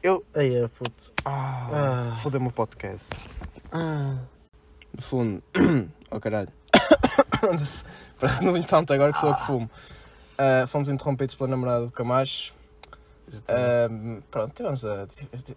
[0.04, 0.26] Eu.
[0.36, 1.14] Aí é puto.
[1.26, 2.18] Ah, Ah.
[2.22, 3.08] fodeu-me o podcast.
[3.72, 4.18] Ah.
[4.96, 5.44] No fundo.
[6.12, 6.50] oh caralho.
[8.20, 9.72] Parece no entanto agora que sou eu que fumo.
[10.38, 12.54] Ah, fomos interrompidos pela namorada do Camacho.
[14.30, 15.08] Pronto, tivemos a,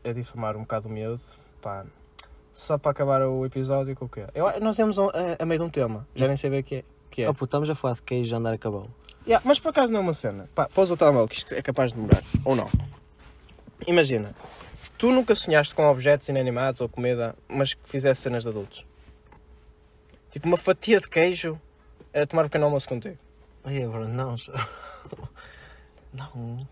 [0.05, 1.21] a difamar um bocado o miúdo.
[1.61, 1.85] Pá,
[2.53, 4.27] só para acabar o episódio com o quê?
[4.35, 6.07] Eu, nós íamos a, a meio de um tema.
[6.15, 6.85] Já nem sei bem o que é.
[7.11, 7.29] Que é.
[7.29, 8.91] Oh puto, estamos a falar de queijo e andar a cavalo.
[9.27, 10.49] Yeah, mas por acaso não é uma cena.
[10.55, 12.23] Pá, pôs o telemóvel que isto é capaz de demorar.
[12.45, 12.69] Ou não.
[13.87, 14.35] Imagina,
[14.99, 18.87] tu nunca sonhaste com objetos inanimados ou comida, mas que fizesse cenas de adultos.
[20.31, 21.61] Tipo uma fatia de queijo
[22.13, 23.19] a tomar um pequeno almoço contigo.
[23.65, 24.37] Ai, é Bruno, não.
[26.13, 26.69] Não.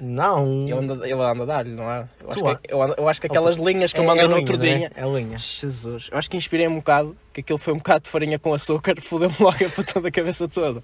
[0.00, 0.68] Não.
[0.68, 2.08] Eu ando, eu ando a dar-lhe, não é?
[2.22, 4.06] Eu acho, Tu que, a- eu, ando- eu acho que aquelas linhas que eu É-
[4.06, 4.76] mandei é no linha, outro não é?
[4.78, 4.92] dia.
[4.94, 5.38] É linha.
[5.38, 8.52] Jesus, eu acho que inspirei um bocado, que aquilo foi um bocado de farinha com
[8.52, 10.82] açúcar, fodeu-me logo a puta da cabeça toda.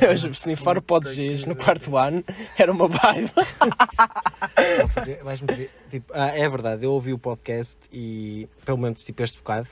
[0.00, 2.24] Eu snifar o pó de giz no quarto ano
[2.58, 3.30] era uma vibe.
[5.90, 9.68] Tipo, ah, é verdade, eu ouvi o podcast e, pelo menos, tipo, este bocado.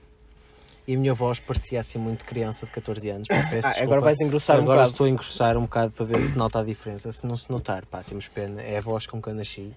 [0.87, 3.26] E a minha voz parecia assim muito criança de 14 anos.
[3.28, 4.91] pá, peço Ah, agora vais engrossar um Agora bocado.
[4.93, 7.11] estou a engrossar um bocado para ver se nota a diferença.
[7.11, 8.61] Se não se notar, pá, temos pena.
[8.62, 9.72] É a voz com que eu nasci.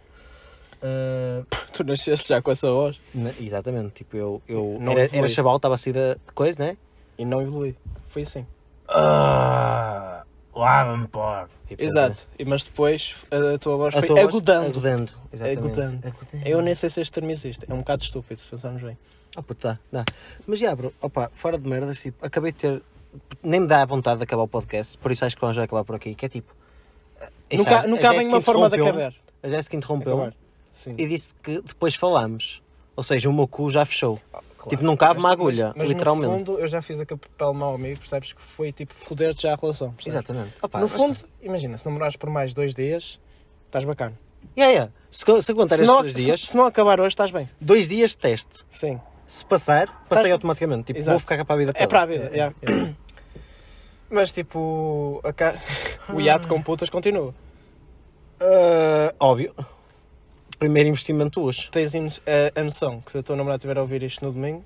[0.81, 1.43] Ah,
[1.73, 5.19] Tu nasceste já com essa voz na- exatamente, tipo, eu, eu Não era, evolui.
[5.19, 6.77] era chaval, estava assim de coisa, né?
[7.17, 7.75] e não evolui.
[8.07, 8.45] Foi assim.
[8.87, 10.23] Ah,
[10.55, 11.21] lava-me, pô.
[11.67, 12.27] Tipo, Exato.
[12.37, 14.65] E, mas depois a, a tua voz A foi tua voz- agudando.
[14.67, 15.59] Agudando, exatamente.
[15.59, 16.05] Agudando.
[16.05, 16.45] Agudando.
[16.47, 17.65] Eu nem sei se este termo existe.
[17.69, 18.97] É um bocado estúpido se pensarmos bem.
[19.38, 20.03] Oh, puta, dá.
[20.47, 22.81] Mas já, bro, opa, fora de merdas, tipo, acabei de ter.
[23.43, 25.63] Nem me dá a vontade de acabar o podcast, por isso acho que vamos já
[25.63, 26.13] acabar por aqui.
[26.15, 26.53] Que é tipo.
[27.49, 29.13] isto Nunca, a- nunca há bem Jéssica uma forma de acabar.
[29.43, 30.33] A Jéssica interrompeu
[30.97, 32.61] e disse que depois falámos.
[32.95, 34.19] Ou seja, o meu cu já fechou.
[34.31, 34.69] Claro.
[34.69, 36.31] Tipo, não cabe Mas- uma agulha, mas, mas literalmente.
[36.31, 38.33] No fundo, eu já fiz aquele papel mau amigo, percebes?
[38.33, 39.91] Que foi tipo foder-te já a relação.
[39.91, 40.15] percebes?
[40.15, 40.53] Exatamente.
[40.61, 43.19] Opa, no fundo, imagina, se namorares por mais dois dias,
[43.67, 44.13] estás bacana.
[44.57, 44.91] Yeah, yeah.
[45.11, 47.47] Se, se aguentar Se estes não, dois se- dias, se não acabar hoje, estás bem.
[47.61, 48.65] dois dias de teste.
[48.71, 48.99] Sim.
[49.28, 50.86] Se passar, passei automaticamente.
[50.86, 51.17] Tipo, Exato.
[51.17, 51.88] vou ficar cá para a vida É toda.
[51.88, 52.55] para a vida, yeah.
[54.09, 55.55] Mas tipo, ca-
[56.13, 57.36] o iate com putas continua.
[58.39, 59.53] Ah, óbvio.
[60.57, 61.69] Primeiro investimento hoje.
[61.71, 61.93] Tens
[62.55, 64.63] a, noção que se a tua namorada estiver a ouvir isto no domingo,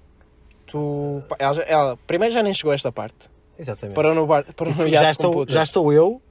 [0.67, 1.21] tu.
[1.39, 3.29] Ela, já- ela primeiro já nem chegou a esta parte.
[3.57, 3.95] Exatamente.
[3.95, 5.53] Parou no, bar, parou Tipo, no iate já, com estou, putas.
[5.53, 6.21] já estou eu,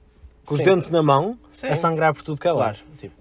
[0.45, 0.63] com os Sim.
[0.65, 1.67] dentes na mão, Sim.
[1.67, 2.77] a sangrar por tudo que é Claro.
[2.97, 3.13] Tipo,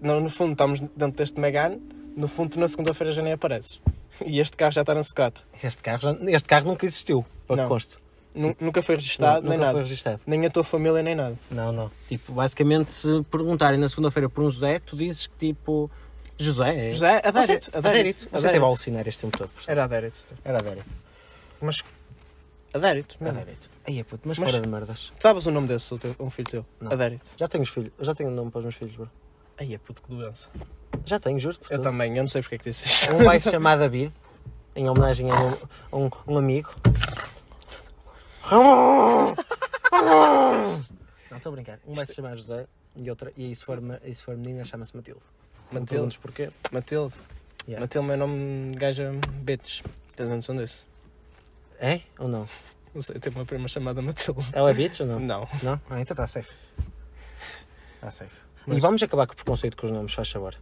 [0.00, 1.82] No, no fundo, estamos dentro deste Megane.
[2.16, 3.80] No fundo, tu na segunda-feira já nem apareces.
[4.26, 5.40] E este carro já está na secata.
[5.62, 7.68] este, carro já- este carro nunca existiu, para que Não.
[7.68, 7.98] conste.
[8.34, 9.72] Nu- Nunca foi registado, nem nada.
[9.72, 10.20] foi registado.
[10.26, 11.36] Nem a tua família, nem nada.
[11.50, 11.90] Não, não.
[12.08, 15.90] Tipo, basicamente, se perguntarem na segunda-feira por um José, tu dizes que tipo.
[16.36, 16.90] José é.
[16.92, 17.70] José, adérito.
[17.70, 18.28] Você, adérito.
[18.30, 19.50] Você teve a alucinar este tempo todo.
[19.66, 20.34] Era adérito.
[20.44, 20.86] Era adérito.
[21.60, 21.82] Mas.
[22.72, 23.40] Adérito, mesmo.
[23.40, 23.70] Adérito.
[23.86, 25.12] Aí, puto, mas, Mas- fora de merdas.
[25.20, 26.66] Davas o nome desse, teu, um filho teu?
[26.80, 26.92] Não.
[26.92, 27.30] Adérito.
[27.36, 27.90] Já tenho os filhos.
[27.98, 29.10] Já tenho nome para os meus filhos, bro.
[29.58, 30.48] Ai, é puto que doença.
[31.04, 31.58] Já tenho, juro.
[31.68, 33.14] Eu também, eu não sei porque é que disse isto.
[33.14, 34.12] Um vai se chamar David,
[34.76, 35.34] em homenagem a
[35.94, 36.70] um, um, um amigo.
[38.50, 39.34] Não,
[41.36, 41.78] estou a brincar.
[41.86, 42.66] Um vai se chamar José
[43.00, 45.20] e, outra, e se for, e se for menina chama-se Matilde.
[45.70, 46.18] Matilde.
[46.18, 46.50] porquê.
[46.70, 47.14] Matilde.
[47.66, 47.80] Yeah.
[47.80, 49.82] Matilde é o nome de gaja bitch.
[50.16, 50.86] Tens a noção disso?
[51.78, 52.48] É ou não?
[52.94, 54.46] Não sei, eu tenho uma prima chamada Matilde.
[54.52, 55.20] Ela é bitch ou não?
[55.20, 55.48] Não.
[55.62, 55.80] Não?
[55.90, 56.50] Ah, então está safe.
[57.96, 58.47] Está safe.
[58.68, 60.54] Mas- E vamos acabar com o preconceito com os nomes, faz favor.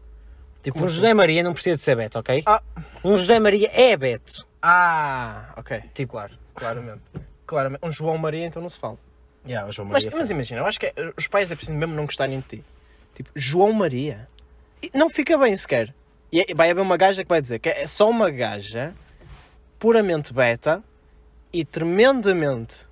[0.63, 0.97] Tipo, Como um assim?
[0.97, 2.43] José Maria não precisa de ser Beto, ok?
[2.47, 2.63] Ah.
[3.05, 4.47] Um José Maria é Beto.
[4.61, 5.81] Ah, ok.
[5.95, 7.03] Tipo, Claro, claramente.
[7.47, 7.85] Claramente.
[7.85, 8.99] Um João Maria então não se fala.
[9.47, 10.31] yeah, João Mas, Maria mas faz.
[10.31, 12.65] imagina, eu acho que é- os pais é preciso mesmo não gostarem de ti.
[13.15, 14.29] Tipo, João Maria.
[14.83, 15.95] E Não fica bem sequer.
[16.33, 18.93] E é- vai haver uma gaja que vai dizer que é só uma gaja
[19.79, 20.83] puramente beta
[21.53, 22.85] e tremendamente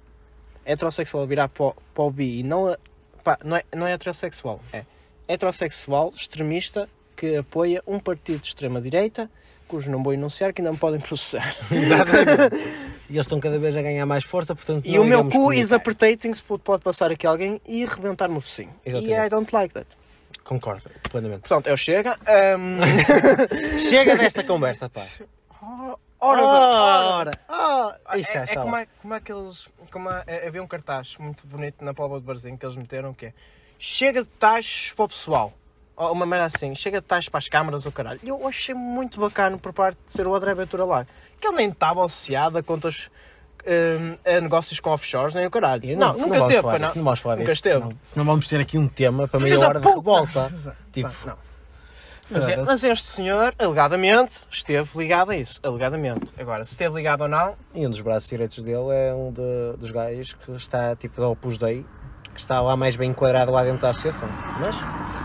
[0.65, 2.77] heterossexual virar para o, para o bi e não,
[3.25, 4.85] pá, não, é, não é heterossexual, é
[5.29, 9.31] heterossexual extremista que apoia um partido de extrema-direita
[9.67, 11.57] cujo não vou enunciar que ainda me podem processar.
[11.73, 12.57] Exatamente.
[13.09, 15.71] e eles estão cada vez a ganhar mais força, portanto E o meu cu is
[15.71, 15.77] comunicar.
[15.77, 18.75] apertating se pode passar aqui alguém e rebentar-me o focinho.
[18.85, 19.27] E Exatamente.
[19.27, 19.87] I don't like that.
[20.45, 21.41] Concordo, plenamente.
[21.49, 22.17] Portanto, eu chega.
[22.59, 22.79] Um...
[23.89, 25.03] Chega desta conversa, pá.
[26.21, 28.01] ora, ora, ora.
[28.19, 29.69] Isto é, é, é como, é, como é que eles.
[29.91, 33.15] Como é- é- havia um cartaz muito bonito na Póvoa de Barzinho que eles meteram
[33.15, 33.33] que é
[33.87, 35.53] Chega de taxas para o pessoal.
[35.95, 38.19] Ou uma merda assim, chega de tais para as câmaras ou caralho.
[38.23, 41.07] E eu achei muito bacana por parte de ser o André Ventura lá.
[41.39, 43.11] Que ele nem estava associado a contas.
[43.67, 45.97] hum, a negócios com offshores, nem o caralho.
[45.99, 46.93] Não, não nunca esteve, falar não.
[46.95, 47.83] não vamos falar Nunca disto, esteve.
[47.83, 50.51] senão, senão vamos ter aqui um tema para meia hora de revolta.
[50.91, 51.37] Tipo, não.
[52.31, 55.61] Mas, é- mas este senhor, alegadamente, esteve ligado a isso.
[55.63, 56.27] Alegadamente.
[56.39, 59.77] Agora, se esteve ligado ou não, E um dos braços direitos dele é um de-
[59.79, 61.85] dos gajos que está tipo da Opus Dei,
[62.35, 64.29] que está lá mais bem enquadrado lá dentro da associação.
[64.59, 64.77] Mas,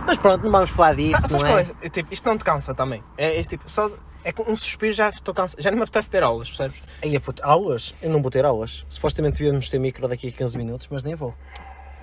[0.06, 1.62] mas pronto, não vamos falar disso, Sabes não é?
[1.64, 1.68] é?
[1.84, 3.04] É tipo, isto não te cansa também.
[3.18, 3.90] É, é tipo, só.
[4.24, 5.62] É um suspiro já estou cansado.
[5.62, 6.92] Já não me apetece ter aulas, percebes?
[7.02, 7.96] Aí, puto, aulas?
[8.02, 8.86] Eu não vou ter aulas.
[8.90, 11.34] Supostamente devíamos ter micro daqui a 15 minutos, mas nem vou.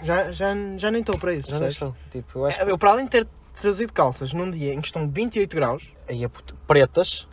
[0.02, 1.94] Já, já, já nem estou para isso, Já deixou.
[2.10, 2.70] Tipo, eu acho que...
[2.70, 3.28] Eu, para além de ter
[3.60, 5.90] trazido calças num dia em que estão 28 graus.
[6.08, 7.28] Aí, puto, pretas.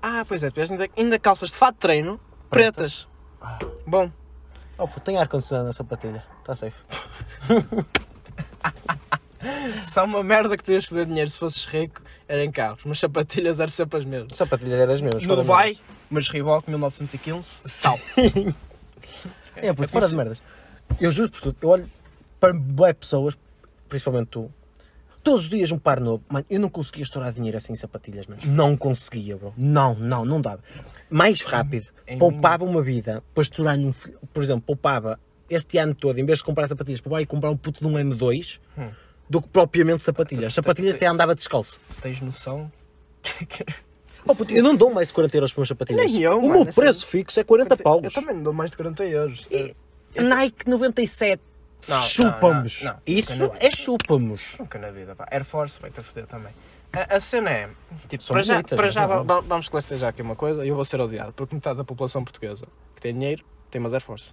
[0.00, 3.08] Ah, pois é, tu ainda, ainda calças de fato de treino, pretas.
[3.40, 3.58] Ah.
[3.86, 4.10] Bom,
[4.80, 6.22] Oh, puto, tem ar-condicionado na sapatilha.
[6.48, 6.76] Está safe.
[9.84, 12.98] só uma merda que tu ias fazer dinheiro se fosses rico era em carros, mas
[12.98, 14.34] sapatilhas eram sempre as mesmas.
[14.36, 15.22] Sapatilhas eram as mesmas.
[15.26, 15.82] No Dubai, merdas.
[16.08, 17.98] mas Reebok 1915, tal.
[19.60, 20.40] É, puto, fora de merdas.
[21.00, 21.90] Eu juro por tudo, eu olho
[22.38, 23.36] para boas pessoas,
[23.88, 24.48] principalmente tu,
[25.22, 26.22] todos os dias um par novo.
[26.28, 28.40] Mano, eu não conseguia estourar dinheiro assim em sapatilhas, mano.
[28.44, 29.52] Não conseguia, bro.
[29.56, 30.62] Não, não, não dava.
[31.10, 31.88] Mais rápido,
[32.20, 33.92] poupava uma vida para estourar num.
[33.92, 35.18] fi- Por exemplo, poupava
[35.48, 37.94] este ano todo, em vez de comprar sapatilhas, poupava e comprar um puto de um
[37.98, 38.90] M2 Hum.
[39.28, 40.52] do que propriamente sapatilhas.
[40.54, 41.78] Sapatilhas até andava descalço.
[42.02, 42.70] Tens noção?
[44.26, 46.10] Oh, puto, eu não dou mais de 40 euros por umas sapatilhas.
[46.12, 48.12] Nem eu, o meu é preço fixo é 40 Eu paus.
[48.12, 49.48] também não dou mais de 40 euros.
[50.16, 51.42] Nike 97.
[51.86, 52.82] Não, Chúpamos.
[52.82, 53.00] não, não.
[53.06, 54.56] Isso é chúpamos.
[54.58, 55.26] Nunca na vida, pá.
[55.30, 56.52] Air Force vai-te a foder também.
[56.92, 57.68] A, a cena é,
[58.08, 60.84] tipo, São para já, para já vamos esclarecer já aqui uma coisa e eu vou
[60.84, 64.32] ser odiado, porque metade da população portuguesa que tem dinheiro tem umas Air Force.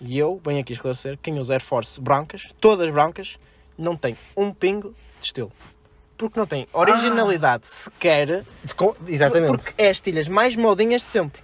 [0.00, 3.38] E eu venho aqui esclarecer que quem usa Air Force brancas, todas brancas,
[3.78, 5.52] não tem um pingo de estilo.
[6.18, 9.48] Porque não tem originalidade sequer, De com- Exatamente.
[9.52, 11.42] porque é as tilhas mais modinhas de sempre.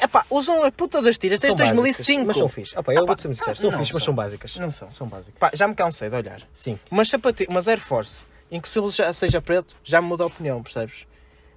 [0.00, 2.24] É, pá, usam a puta das tilhas desde São 2005.
[2.24, 2.76] básicas, Mas são fixe.
[2.78, 4.06] Opa, eu Ah, vou-te ser pá, sincero, são não fixe, mas são.
[4.06, 4.56] são básicas.
[4.56, 4.90] Não são.
[4.90, 5.38] São básicas.
[5.38, 6.42] Pá, já me cansei de olhar.
[6.52, 6.76] Sim.
[6.90, 10.24] Mas sapati- umas Air Force, em que o símbolo já seja preto, já me muda
[10.24, 11.06] a opinião, percebes?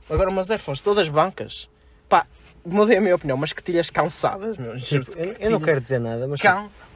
[0.08, 1.68] Agora umas Air Force todas brancas,
[2.08, 2.28] pá,
[2.66, 4.78] mudei a minha opinião, mas que tilhas cansadas, meu.
[4.80, 6.54] Tipo, eu, eu não quero dizer nada, mas tipo,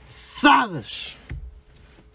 [0.07, 1.18] Cansadas!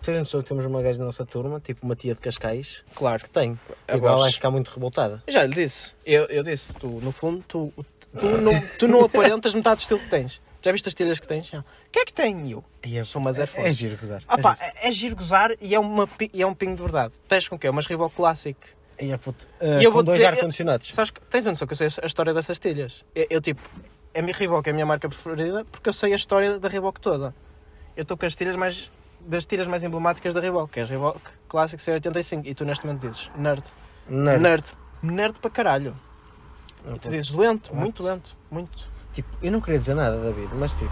[0.02, 3.22] tens noção que temos uma gaja na nossa turma, tipo uma tia de Cascais, Claro.
[3.22, 3.58] que tem.
[3.86, 5.22] A ela vai ficar muito revoltada.
[5.26, 7.72] Eu já lhe disse, eu, eu disse, tu, no fundo, tu,
[8.18, 10.40] tu, não, tu não aparentas metade do estilo que tens.
[10.60, 11.52] Já viste as tilhas que tens?
[11.52, 12.48] O que é que tem?
[12.84, 13.04] E eu?
[13.04, 13.68] São umas Air Force.
[13.68, 14.22] É giro, gozar.
[14.28, 17.12] Ah pá, é, é giro gozar e é, uma, e é um pingo de verdade.
[17.28, 17.68] Tens com o quê?
[17.68, 18.56] Umas Reebok Classic.
[19.10, 19.46] É puto.
[19.60, 20.88] E Uh, eu com dois dizer- ar-condicionados.
[20.94, 23.04] Sabes que tens a noção que eu sei a história dessas tilhas?
[23.14, 23.60] Eu, eu, tipo,
[24.14, 27.00] a minha Reebok é a minha marca preferida porque eu sei a história da Reebok
[27.00, 27.34] toda.
[27.96, 28.90] Eu estou com as tilhas mais
[29.20, 32.84] das tilhas mais emblemáticas da Reebok, que é a Reebok Classic C85 e tu neste
[32.86, 33.62] momento dizes nerd.
[34.08, 34.40] Nerd.
[34.42, 34.64] Nerd.
[35.02, 35.96] Nerd para caralho.
[36.86, 37.72] Ah, E tu dizes What?
[37.72, 38.88] muito doente, muito.
[39.12, 40.90] Tipo, eu não queria dizer nada, David, mas tipo,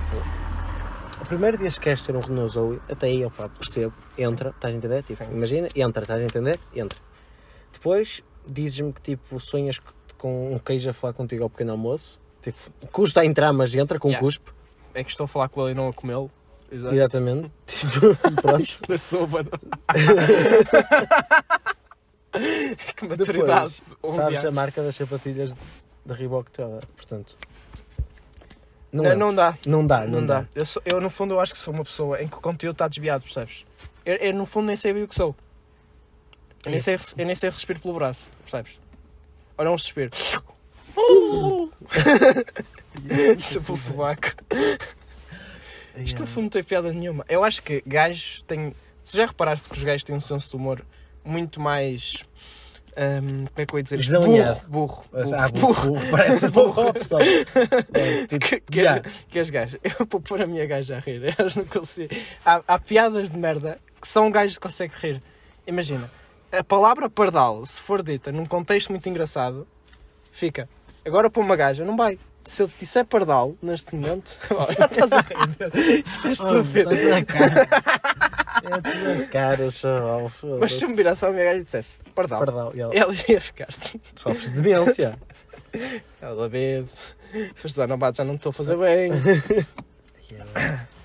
[1.20, 4.72] o primeiro dia que queres ter um Renault Zoe, até aí, opa, percebo, entra, estás
[4.74, 5.02] a entender?
[5.02, 5.30] Tipo, Sim.
[5.32, 6.60] imagina, entra, estás a entender?
[6.74, 6.98] Entra.
[7.72, 9.80] Depois dizes-me que tipo, sonhas
[10.18, 12.58] com um queijo a falar contigo ao pequeno almoço, tipo,
[12.92, 14.24] custa a entrar, mas entra com Yeah.
[14.24, 14.50] cuspe,
[14.94, 16.30] É que estou a falar com ele e não a comê-lo.
[16.72, 16.94] Exato.
[16.94, 17.50] exatamente.
[17.66, 18.62] Tipo, pronto.
[18.62, 19.50] Isto não sou mano.
[22.96, 23.82] que maturidade.
[23.88, 24.54] Depois, 11 sabes a anos.
[24.54, 25.54] marca das sapatilhas
[26.06, 27.36] de Reebok toda, portanto.
[28.92, 29.14] Não, Não, é.
[29.16, 29.56] não dá.
[29.66, 30.46] não dá, Não, dá.
[30.54, 32.74] Eu, sou- eu, no fundo, eu acho que sou uma pessoa em que o conteúdo
[32.74, 33.64] está desviado, percebes?
[34.04, 35.34] Eu, eu, no fundo, nem sei bem o que sou.
[36.64, 38.72] Eu nem sei, eu nem sei respiro pelo braço, percebes?
[39.56, 40.10] Olha um suspiro.
[43.38, 44.28] Isso é pelo sovaco.
[45.96, 47.24] Isto, no fundo, não tem piada nenhuma.
[47.28, 48.74] Eu acho que gajos têm...
[49.04, 50.84] Tu já reparaste que os gajos têm um senso de humor
[51.24, 52.14] muito mais...
[52.96, 54.10] hum, como é que eu ia dizer isto?
[54.10, 54.60] Desalinhado.
[54.68, 55.04] Burro.
[55.10, 55.34] Burro.
[55.34, 55.74] Ah, burro.
[55.74, 57.22] burro, burro, parece burro, pessoal.
[57.22, 59.02] É, tipo, que, que, yeah.
[59.28, 62.14] que as gajas, eu vou pôr a minha gaja a rir, elas não consigo.
[62.44, 65.22] Há, há piadas de merda que só um gajo consegue rir.
[65.66, 66.10] Imagina,
[66.52, 69.66] a palavra pardal, se for dita num contexto muito engraçado,
[70.32, 70.68] fica.
[71.04, 72.18] Agora para uma gaja, não vai.
[72.44, 74.36] Se eu te disser pardal, neste momento,
[74.76, 76.04] já estás a rir.
[76.06, 76.90] Isto é estúpido.
[76.90, 77.68] Oh, na cara.
[78.62, 80.32] É a tua cara, chaval.
[80.58, 83.68] Mas se me virasse a minha gaja e dissesse pardal, Pardal, ela- ela ia ficar.
[84.16, 85.18] Sofres de demência.
[86.20, 86.90] Ela David,
[87.64, 89.10] já não bate, já não estou a fazer bem.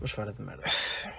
[0.00, 0.62] Mas fora de merda.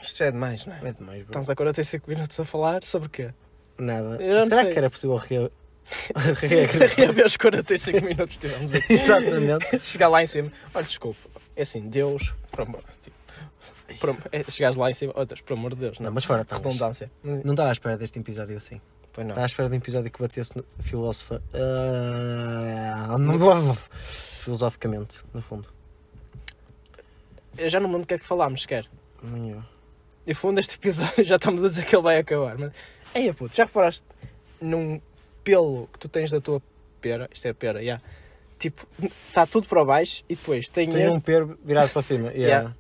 [0.01, 0.89] Isto já é demais, não é?
[0.89, 1.30] É demais, bro.
[1.32, 3.34] Estamos há 45 minutos a falar sobre o quê?
[3.77, 4.17] Nada.
[4.17, 4.73] Será sei.
[4.73, 5.51] que era possível re...
[6.95, 8.93] Reaver os 45 minutos que tivemos aqui.
[8.93, 9.86] Exatamente.
[9.86, 10.51] Chegar lá em cima.
[10.73, 11.19] Olha, desculpa.
[11.55, 12.84] É assim, Deus, por amor.
[13.01, 13.17] Tipo,
[13.99, 15.13] por, é, chegares lá em cima.
[15.15, 16.05] Oh, Deus, por amor de Deus, não.
[16.05, 17.11] Não, mas fora de Redundância.
[17.23, 18.80] Não estava à espera deste episódio assim.
[19.11, 19.32] Pois não.
[19.32, 21.41] Estava à espera de um episódio que batesse no filosofa.
[21.53, 23.75] Ah, não-
[24.39, 25.69] filosoficamente, no fundo.
[27.60, 28.86] Eu já não me lembro do que é que falámos sequer.
[29.22, 29.64] Nem eu.
[30.26, 32.57] E fundo este episódio já estamos a dizer que ele vai acabar.
[32.57, 32.72] Mas...
[33.14, 34.03] Ei, puto, já reparaste
[34.62, 35.01] num
[35.43, 36.62] pelo que tu tens da tua
[37.01, 37.30] pera?
[37.34, 38.01] Isto é pera, já.
[38.57, 38.86] Tipo,
[39.28, 42.32] está tudo para baixo e depois tem, Tem um este, pero virado para cima.
[42.32, 42.76] Yeah.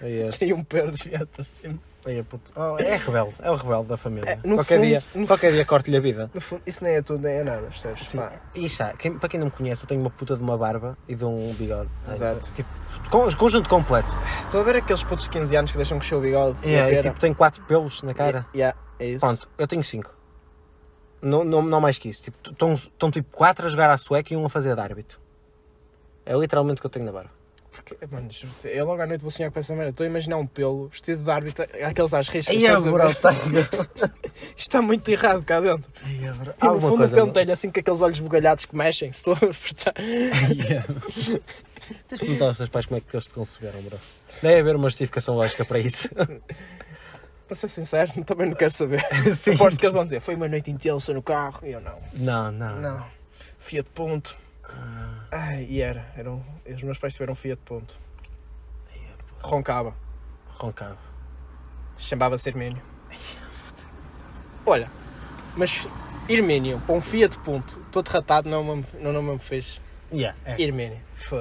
[0.00, 0.38] É este.
[0.46, 1.78] tem um pelo desviado para cima.
[2.06, 2.52] É, puto.
[2.54, 4.28] Oh, é rebelde, é o rebelde da família.
[4.30, 6.30] É, no qualquer, fundo- dia, no- qualquer dia corto-lhe a vida.
[6.38, 8.06] Fundo, isso nem é tudo, nem é nada, percebes?
[8.08, 8.18] Sim.
[8.18, 10.56] Pá, E já, quem- para quem não me conhece, eu tenho uma puta de uma
[10.58, 11.88] barba e de um bigode.
[12.10, 12.52] Exato.
[12.52, 12.68] Tipo,
[13.10, 14.10] com, conjunto completo.
[14.42, 16.94] Estou a ver aqueles putos de 15 anos que deixam crescer o bigode Yeah, e,
[16.96, 17.08] pera.
[17.08, 18.46] tipo, tem quatro pelos na cara.
[18.54, 19.20] Yeah, é isso.
[19.24, 20.14] Pronto, eu tenho cinco.
[21.22, 22.22] Não, não, não mais que isso.
[22.24, 25.18] Tipo, estão tipo quatro a jogar à sueca e um a fazer de árbitro.
[26.26, 27.30] É literalmente o que eu tenho na barba.
[27.84, 29.90] Porque, mano, juro-te, eu logo à noite vou sonhar com essa merda.
[29.90, 32.54] Estou a imaginar um pelo vestido de árbitro, aqueles às riscas.
[32.54, 33.30] Ai, estás a bro, tá.
[34.56, 35.92] Isto está muito errado cá dentro.
[36.06, 39.34] E no fundo o coisa- pentelho, assim com aqueles olhos bugalhados que mexem, se estou
[39.34, 39.94] a apertar.
[42.08, 43.98] Tens de perguntar aos teus pais como é que eles te conceberam, bro.
[44.42, 46.08] Deve haver uma justificação lógica para isso.
[47.46, 49.04] Para ser sincero, também não quero saber.
[49.34, 49.52] Sim.
[49.52, 51.60] Aposto que eles vão dizer, foi uma noite intensa no carro.
[51.62, 51.98] E eu não.
[52.14, 52.80] Não, não.
[52.80, 53.06] Não.
[53.58, 54.34] Fiat Punto.
[55.30, 56.06] Ai, e era.
[56.16, 57.96] Eram, os meus pais tiveram um Fiat Punto.
[59.42, 59.94] Roncava.
[60.48, 60.98] Roncava.
[61.98, 62.82] Chamava-se Hermínio.
[64.66, 64.90] Olha,
[65.56, 65.86] mas
[66.28, 69.80] Hermínio, para um Fiat Punto, todo ratado, não, me- não, não me fez.
[70.12, 70.54] Yeah, é.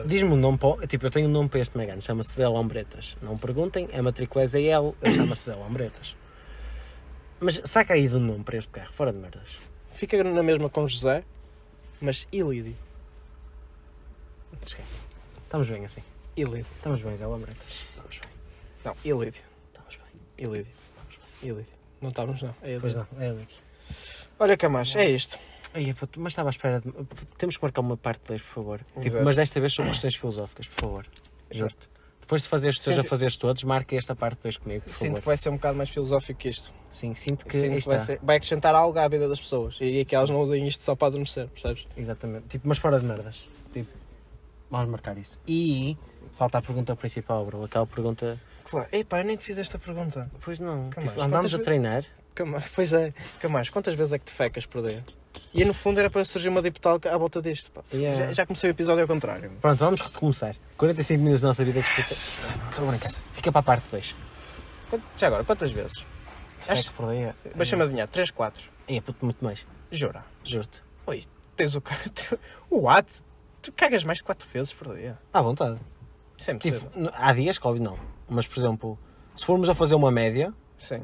[0.08, 0.68] Diz-me um nome para.
[0.70, 3.16] o- Tipo, eu tenho um nome para este Megane, chama-se Zé Lombretas.
[3.22, 6.16] Não perguntem, a matrícula é ZL, ele chama-se Zé Lombretas.
[7.40, 9.60] Mas saca aí de um nome para este carro, fora de merdas.
[9.94, 11.24] Fica na mesma com José,
[12.02, 12.76] mas Ilídio.
[14.62, 15.00] Esquece.
[15.44, 16.02] Estamos bem assim.
[16.36, 16.66] Ilídio.
[16.78, 17.86] Estamos bem, Zé Lombretas.
[17.90, 18.32] Estamos bem.
[18.86, 19.42] Não, Ilídio.
[19.68, 20.46] Estamos bem.
[20.46, 20.68] Ilídio.
[21.42, 21.66] Ilídio.
[22.02, 22.56] Não estávamos, não.
[22.62, 23.08] É Pois Ilídio.
[23.14, 23.48] não, é ali.
[24.40, 25.38] Olha, Camacho, é isto.
[25.74, 26.92] Ai, puto, mas estava à espera de...
[27.38, 28.80] Temos que marcar uma parte 2, por favor.
[28.84, 29.24] Tipo, Exato.
[29.26, 31.08] mas desta vez sobre questões filosóficas, por favor.
[31.52, 31.90] Juro-te.
[32.22, 35.02] Depois de fazeres todos a Sinto- fazeres todos, marca esta parte 2 comigo, por Sinto
[35.08, 35.20] favor.
[35.20, 36.72] que vai ser um bocado mais filosófico que isto.
[36.90, 37.58] Sim, sinto que.
[37.58, 38.06] Sinto aí que vai, está.
[38.14, 39.78] ser- vai acrescentar algo à vida das pessoas.
[39.82, 41.86] E que elas não usem isto só para adormecer, percebes?
[41.98, 42.46] Exatamente.
[42.48, 43.50] Tipo, mas fora de merdas.
[43.74, 43.90] Tipo,
[44.80, 45.40] vamos marcar isso.
[45.48, 45.98] E
[46.38, 47.64] falta a pergunta principal, bro.
[47.64, 48.40] Aquela pergunta.
[48.70, 48.88] Claro.
[48.92, 50.30] Epá, eu nem te fiz esta pergunta.
[50.42, 50.90] Pois não.
[50.90, 52.04] Tipo, andámos a ve- treinar.
[52.36, 53.14] Camacho, pois é.
[53.40, 55.04] Camacho, quantas vezes é que te fecas por dia?
[55.54, 57.42] E no fundo era para surgir uma diputal à volta.
[57.42, 57.82] Pá.
[57.94, 58.26] Yeah.
[58.28, 59.52] Já, já comecei o episódio ao contrário.
[59.62, 60.56] Pronto, vamos recomeçar.
[60.78, 62.14] 45 minutos da nossa vida de disputa.
[62.70, 63.12] Estou a brincar.
[63.34, 64.16] Fica para a parte 2.
[64.90, 66.06] Quant- Já agora, quantas vezes?
[66.62, 67.36] Acho- Acho por dia.
[67.56, 68.64] Deixa-me adivinhar, 3, 4.
[68.88, 69.66] É, puto, muito mais.
[69.92, 70.24] Jura?
[70.44, 70.82] Juro-te.
[71.56, 71.96] Tens o ca-
[72.70, 73.08] O what?
[73.64, 75.18] Tu cagas mais de 4 vezes por dia.
[75.34, 75.80] À vontade.
[76.38, 76.82] Isso é impossível.
[76.82, 77.98] Tipo, há dias que, óbvio, não.
[78.30, 79.00] Mas, por exemplo,
[79.36, 81.02] se formos a fazer uma média, Sim.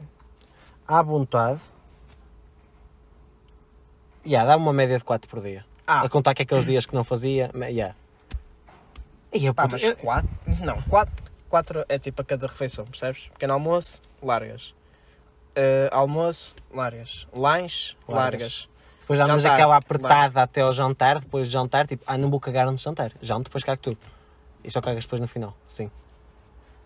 [0.88, 1.60] à vontade.
[4.26, 5.66] Já, dá uma média de 4 por dia.
[5.88, 7.96] Ah, A contar que aqueles dias que não fazia, já.
[9.34, 10.30] E eu, pá, puto, mas eu- 4?
[10.64, 13.28] Não, 4, 4 é tipo a cada refeição, percebes?
[13.30, 14.76] Pequeno almoço, largas.
[15.56, 17.26] Eh, almoço, largas.
[17.36, 18.68] Lanche, Largas.
[18.68, 18.70] largas.
[19.10, 22.40] Depois damos Jantar, aquela apertada até ao jantar, depois de jantar, tipo, ah, não vou
[22.40, 23.12] cagar antes de jantar.
[23.20, 23.98] Janto, depois cago tudo.
[24.64, 25.90] E só cagas depois no final, sim.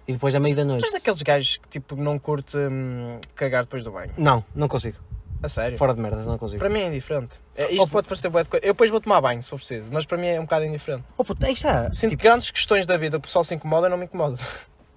[0.08, 0.84] E depois à meia da noite.
[0.84, 4.14] Mas daqueles gajos que tipo não curte hum, cagar depois do banho.
[4.18, 4.98] Não, não consigo.
[5.42, 5.78] A sério?
[5.78, 6.60] Fora de merdas, não consigo.
[6.60, 7.42] Para mim é indiferente.
[7.58, 8.66] É, isto Oh, pode parecer bué de coisa.
[8.66, 11.04] Eu depois vou tomar banho se for preciso, mas para mim é um bocado indiferente.
[11.18, 11.92] Oh puto, aí está.
[11.92, 14.38] Sinto Tipo, grandes questões da vida, o pessoal se incomoda, não me incomoda.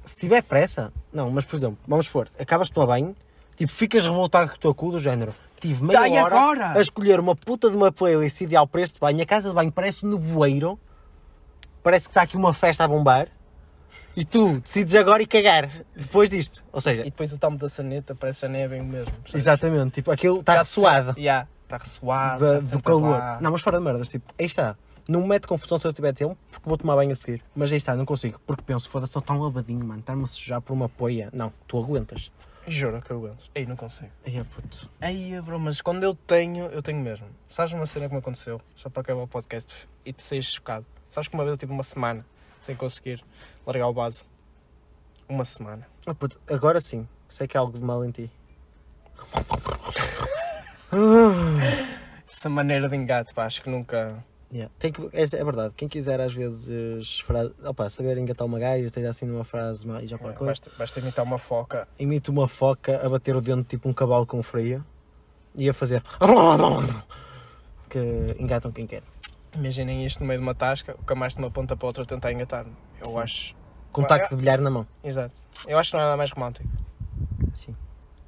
[0.05, 3.17] se tiver pressa, não, mas por exemplo, vamos supor, acabas de tomar banho,
[3.57, 5.35] tipo, ficas revoltado com o teu cu do género.
[5.61, 6.79] Tive meia e hora agora?
[6.79, 9.23] a escolher uma puta de uma playlist ideal para este banho.
[9.23, 10.79] A casa de banho parece um nevoeiro.
[11.83, 13.29] Parece que está aqui uma festa a bombar.
[14.17, 16.65] E tu decides agora e cagar depois disto.
[16.73, 18.85] Ou seja, E depois o tomo da saneta parece que já nem é bem o
[18.85, 19.13] mesmo.
[19.13, 19.35] percebes?
[19.35, 23.11] exatamente, tipo, aquilo está Já sente- Já, está da- já te do calor.
[23.11, 23.39] lá.
[23.41, 24.75] Não, mas fora de merdas, tipo, aí está.
[25.09, 27.43] Não me mete confusão se eu tiver tempo, porque vou tomar banho a seguir.
[27.55, 28.41] Mas aí está, não consigo.
[28.47, 30.01] Porque penso, foda-se, estou tão lavadinho, mano.
[30.01, 31.29] Estar-me a sujar por uma poia.
[31.33, 32.33] Não, tu aguentas.
[32.67, 33.49] Juro que eu aguento.
[33.55, 34.11] Ei, não consigo.
[34.27, 34.91] Ai, é puto.
[35.01, 37.29] Ei, bro, mas quando eu tenho, eu tenho mesmo.
[37.49, 38.61] Sabes uma cena que me aconteceu?
[38.75, 39.73] Só para acabar o podcast
[40.05, 40.85] e te saís chocado.
[41.09, 42.27] Sabes que uma vez eu tive uma semana
[42.61, 43.23] sem conseguir
[43.65, 44.25] largar o vaso.
[45.29, 45.87] Uma semana.
[46.07, 48.31] Ah, puto, agora sim, sei que há algo de mal em ti.
[52.29, 54.25] Essa maneira de engate, pá, acho que nunca.
[54.53, 54.73] Yeah.
[54.79, 58.87] Tem que, é, é verdade, quem quiser às vezes fra- opa, saber engatar uma gaja,
[58.87, 61.89] esteja assim numa frase mais já qualquer coisa, Basta, basta imitar uma foca.
[61.99, 64.85] imita uma foca a bater o dente tipo um cavalo com frio
[65.55, 66.01] e a fazer
[67.91, 69.03] que engatam quem quer.
[69.55, 72.07] Imaginem isto no meio de uma tasca, o Camacho de uma ponta para outra a
[72.07, 72.73] tentar engatar-me.
[73.01, 73.19] Eu Sim.
[73.19, 73.57] acho.
[73.93, 74.87] Com um taco de bilhar na mão.
[75.03, 75.35] Exato.
[75.67, 76.69] Eu acho que não é nada mais romântico.
[77.55, 77.75] Sim.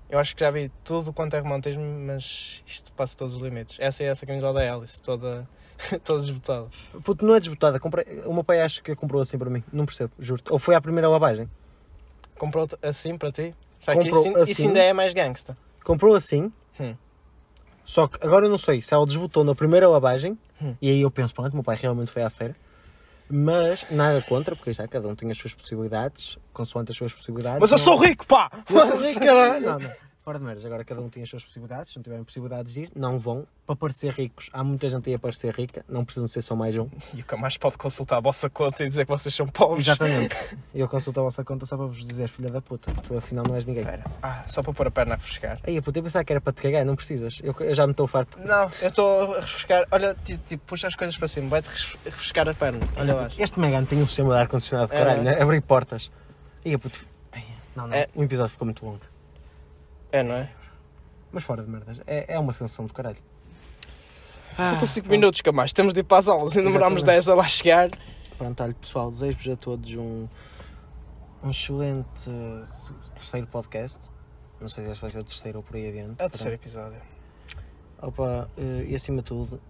[0.09, 3.77] Eu acho que já vi tudo quanto é romantismo, mas isto passa todos os limites.
[3.79, 5.47] Essa é essa camisola da Alice, toda,
[6.05, 6.67] toda desbotada.
[7.05, 7.79] Puto, não é desbotada.
[7.81, 8.05] Comprei...
[8.27, 9.63] O meu pai acho que a comprou assim para mim.
[9.73, 10.53] Não percebo, juro-te.
[10.53, 11.49] Ou foi à primeira lavagem.
[12.37, 13.55] Comprou assim para ti?
[13.81, 14.67] Sabe Comprou isso, isso assim?
[14.69, 15.57] ainda é mais gangsta.
[15.85, 16.53] Comprou assim.
[16.81, 16.95] Hum.
[17.85, 20.39] Só que agora eu não sei se ela desbotou na primeira lavagem.
[20.61, 20.75] Hum.
[20.83, 22.55] E aí eu penso, pronto, meu pai realmente foi à feira.
[23.31, 27.61] Mas nada contra, porque já cada um tem as suas possibilidades, consoante as suas possibilidades.
[27.61, 28.51] Mas eu Não- sou rico, pá!
[28.71, 29.67] Eu sou rico, caralho!
[29.67, 29.91] Não, não.
[30.29, 31.91] Fora de agora cada um tem as suas possibilidades.
[31.91, 33.47] Se não tiverem possibilidades de ir, não vão.
[33.67, 36.77] Para parecer ricos, há muita gente aí a parecer rica, não precisam ser só mais
[36.77, 36.87] um.
[37.15, 39.87] E o que mais pode consultar a vossa conta e dizer que vocês são pobres.
[39.87, 40.37] Exatamente.
[40.75, 43.55] Eu consulto a vossa conta só para vos dizer, filha da puta, tu afinal não
[43.55, 43.85] és ninguém.
[43.85, 44.05] Espera.
[44.23, 45.61] Ah, só para pôr a perna a refrescar.
[45.67, 47.41] Aí, puta, eu pensava que era para te cagar, não precisas.
[47.43, 48.39] Eu, eu já me estou farto.
[48.41, 49.87] Não, eu estou a refrescar.
[49.91, 52.87] Olha, tipo, tipo, puxa as coisas para cima, vai-te res- refrescar a perna.
[52.99, 53.31] Olha lá.
[53.39, 55.25] Este Megane tem um sistema de ar-condicionado, É, caralho, é?
[55.25, 55.41] né?
[55.43, 56.11] Abrir portas.
[56.67, 56.99] Aí, puto.
[57.33, 57.95] Ai, Não, não.
[57.97, 58.09] É.
[58.15, 59.01] O episódio ficou muito longo.
[60.11, 60.51] É, não é?
[61.31, 62.01] Mas fora de merdas.
[62.07, 63.19] É, é uma sensação do caralho.
[64.57, 65.73] Faltam 5 minutos, que mais.
[65.73, 66.57] Temos de ir para as aulas.
[66.57, 67.27] Ainda demorámos Exatamente.
[67.27, 67.91] 10 a lá chegar.
[68.37, 70.27] Pronto, olha, pessoal, desejo-vos a todos um,
[71.45, 72.65] um excelente uh,
[73.15, 73.99] terceiro podcast.
[74.61, 76.21] Não sei se este vai ser o terceiro ou por aí adiante.
[76.21, 77.01] É o terceiro episódio.
[78.01, 79.61] Opa, eh, e acima de tudo,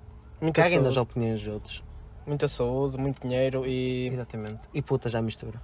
[0.40, 1.84] Muita caguem nas saúde, opiniões dos outros.
[2.26, 4.08] muita saúde, muito dinheiro e.
[4.08, 4.60] Exatamente.
[4.72, 5.60] E putas já mistura.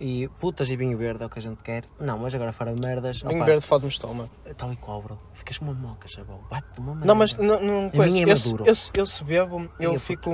[0.00, 1.84] E putas e vinho verde é o que a gente quer.
[2.00, 3.20] Não, mas agora fora de merdas.
[3.20, 4.30] Vinho opa, verde fode-me o estômago.
[4.56, 5.18] Tal e qual, bro.
[5.34, 6.40] Ficas uma moca, chabão.
[6.50, 7.06] Bate-te uma maneira.
[7.06, 8.68] Não, mas não, não, coisa, minha é eu, se- maduro.
[8.68, 10.30] eu, se- eu se bebo, eu fico.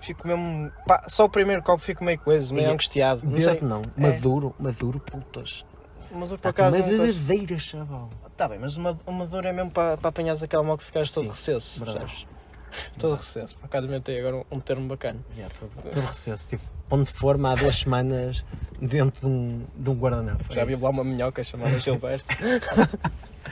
[0.00, 0.70] Fico mesmo.
[0.86, 3.26] pá, só o primeiro copo fico meio coisa, meio angustiado.
[3.26, 3.58] Não sei.
[3.62, 3.80] não.
[3.96, 4.00] É.
[4.12, 5.64] Maduro, maduro, putas.
[6.12, 6.76] Mas eu por acaso.
[6.76, 8.10] uma bebedeira, chabão.
[8.36, 11.10] Tá bem, mas uma, uma dor é mesmo para, para apanhares aquela moca e ficares
[11.10, 11.82] todo recesso.
[11.82, 12.28] verdade.
[12.98, 13.56] Todo recesso.
[13.56, 15.18] Por acaso inventei agora um, um termo bacana.
[15.36, 16.48] Já, todo, todo recesso.
[16.48, 18.44] Tipo, ponto de forma há duas semanas
[18.80, 20.44] dentro de um, de um guardanapo.
[20.52, 22.26] Já É vi lá uma minhoca chamada Gilberto.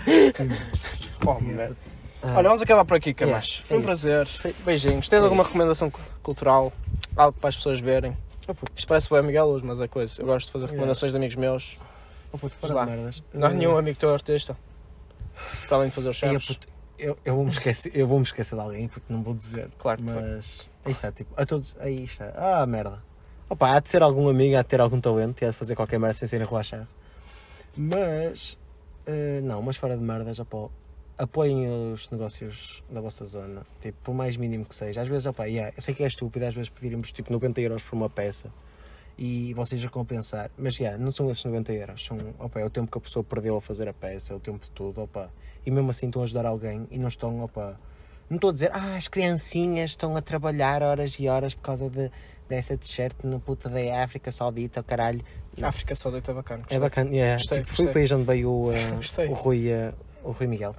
[1.26, 1.76] oh, merda.
[2.22, 3.62] Ah, Olha, vamos acabar por aqui, Yeah, Camacho.
[3.64, 4.28] é Foi um prazer.
[4.64, 5.08] Beijinhos.
[5.08, 6.72] Tens É alguma recomendação cu- cultural?
[7.16, 8.16] Algo para as pessoas verem?
[8.76, 10.20] Isto parece bem Miguel hoje, mas é coisa.
[10.20, 10.72] Eu gosto de fazer Yeah.
[10.74, 11.76] recomendações de amigos meus.
[12.32, 12.86] oh, puto, lá.
[12.86, 13.22] merdas.
[13.34, 14.56] Não há nenhum amigo teu artista?
[15.66, 16.28] Para além de fazer os Ei,
[17.02, 19.68] eu, eu vou-me esquecer, eu vou-me esquecer de alguém, porque não vou dizer.
[19.78, 22.32] Claro Mas aí está, tipo, a todos, aí está.
[22.36, 23.02] Ah, merda.
[23.48, 25.74] Opa, há de ser algum amigo, há de ter algum talento e há de fazer
[25.74, 26.86] qualquer merda sem ser relaxar.
[27.76, 28.56] Mas,
[29.04, 30.70] eh, não, mas fora de merdas, opa,
[31.18, 35.02] apoiem os negócios da vossa zona, tipo, por mais mínimo que seja.
[35.02, 37.82] Às vezes, opa, yeah, eu sei que é estúpido, às vezes pedirmos tipo 90 euros
[37.82, 38.50] por uma peça
[39.18, 42.70] e vocês a compensar, mas yeah, não são esses 90 euros, são, opa, é o
[42.70, 45.30] tempo que a pessoa perdeu a fazer a peça, é o tempo todo, opa,
[45.64, 47.78] e mesmo assim estão a ajudar alguém e não estão, opa,
[48.30, 51.90] não estou a dizer, ah, as criancinhas estão a trabalhar horas e horas por causa
[51.90, 52.10] de,
[52.48, 55.20] dessa t-shirt na puta da África Saudita, o caralho.
[55.56, 55.68] Não.
[55.68, 56.60] África Saudita é bacana.
[56.62, 56.78] É gostei.
[56.80, 57.36] bacana, yeah.
[57.36, 57.92] Gostei, Tipo, foi o gostei.
[58.02, 59.26] país onde veio o, Gostei.
[59.28, 59.92] o, Rui, eh,
[60.24, 60.74] o Rui Miguel.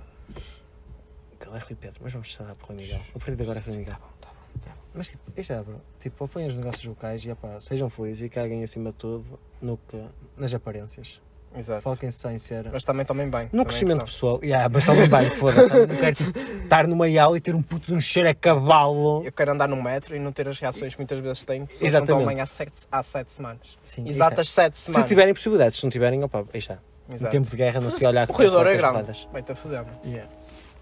[1.45, 3.01] Ele é Rui Pedro, mas vamos chamar por Rui Miguel.
[3.15, 3.93] A partir de agora é Rui Miguel.
[3.93, 4.29] Tá bom, tá
[4.71, 4.82] bom.
[4.93, 5.81] Mas tipo, isto é, bro.
[5.99, 9.77] Tipo, apoiem os negócios locais e opá, sejam felizes e caguem acima de tudo no
[9.77, 10.01] que,
[10.37, 11.21] nas aparências.
[11.55, 11.81] Exato.
[11.81, 12.69] Foquem-se só em ser.
[12.71, 13.49] Mas também tomem bem.
[13.51, 14.13] No é crescimento importante.
[14.13, 15.87] pessoal, yeah, mas também bem, foda-se.
[15.87, 19.23] Não quero tipo, estar numa aula e ter um puto de um cheiro a cavalo.
[19.23, 21.67] Eu quero andar no metro e não ter as reações que muitas vezes tenho.
[21.79, 22.27] Exatamente.
[22.27, 23.77] que não há sete, há sete semanas.
[23.83, 24.75] Sim, Exatas sete é.
[24.75, 25.03] semanas.
[25.03, 26.79] Se tiverem possibilidades, se não tiverem, opá, aí está.
[27.13, 27.31] Exato.
[27.31, 29.27] tempo de guerra não se olhar O Rio Douro é com grande.
[29.31, 29.85] Vai-te a foder.
[30.05, 30.29] Yeah.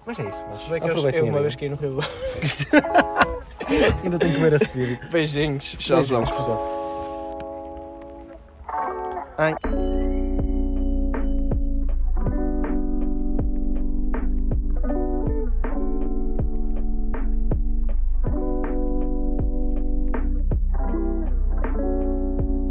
[0.06, 2.08] Mas é isso, mas que eu, eu uma vez caí no Rio Douro.
[4.04, 5.00] Ainda tenho que ver esse vídeo.
[5.12, 5.76] Beijinhos.
[5.80, 6.24] Tchauzão.
[6.24, 6.82] Beijinhos, pessoal.
[9.38, 10.01] Ai.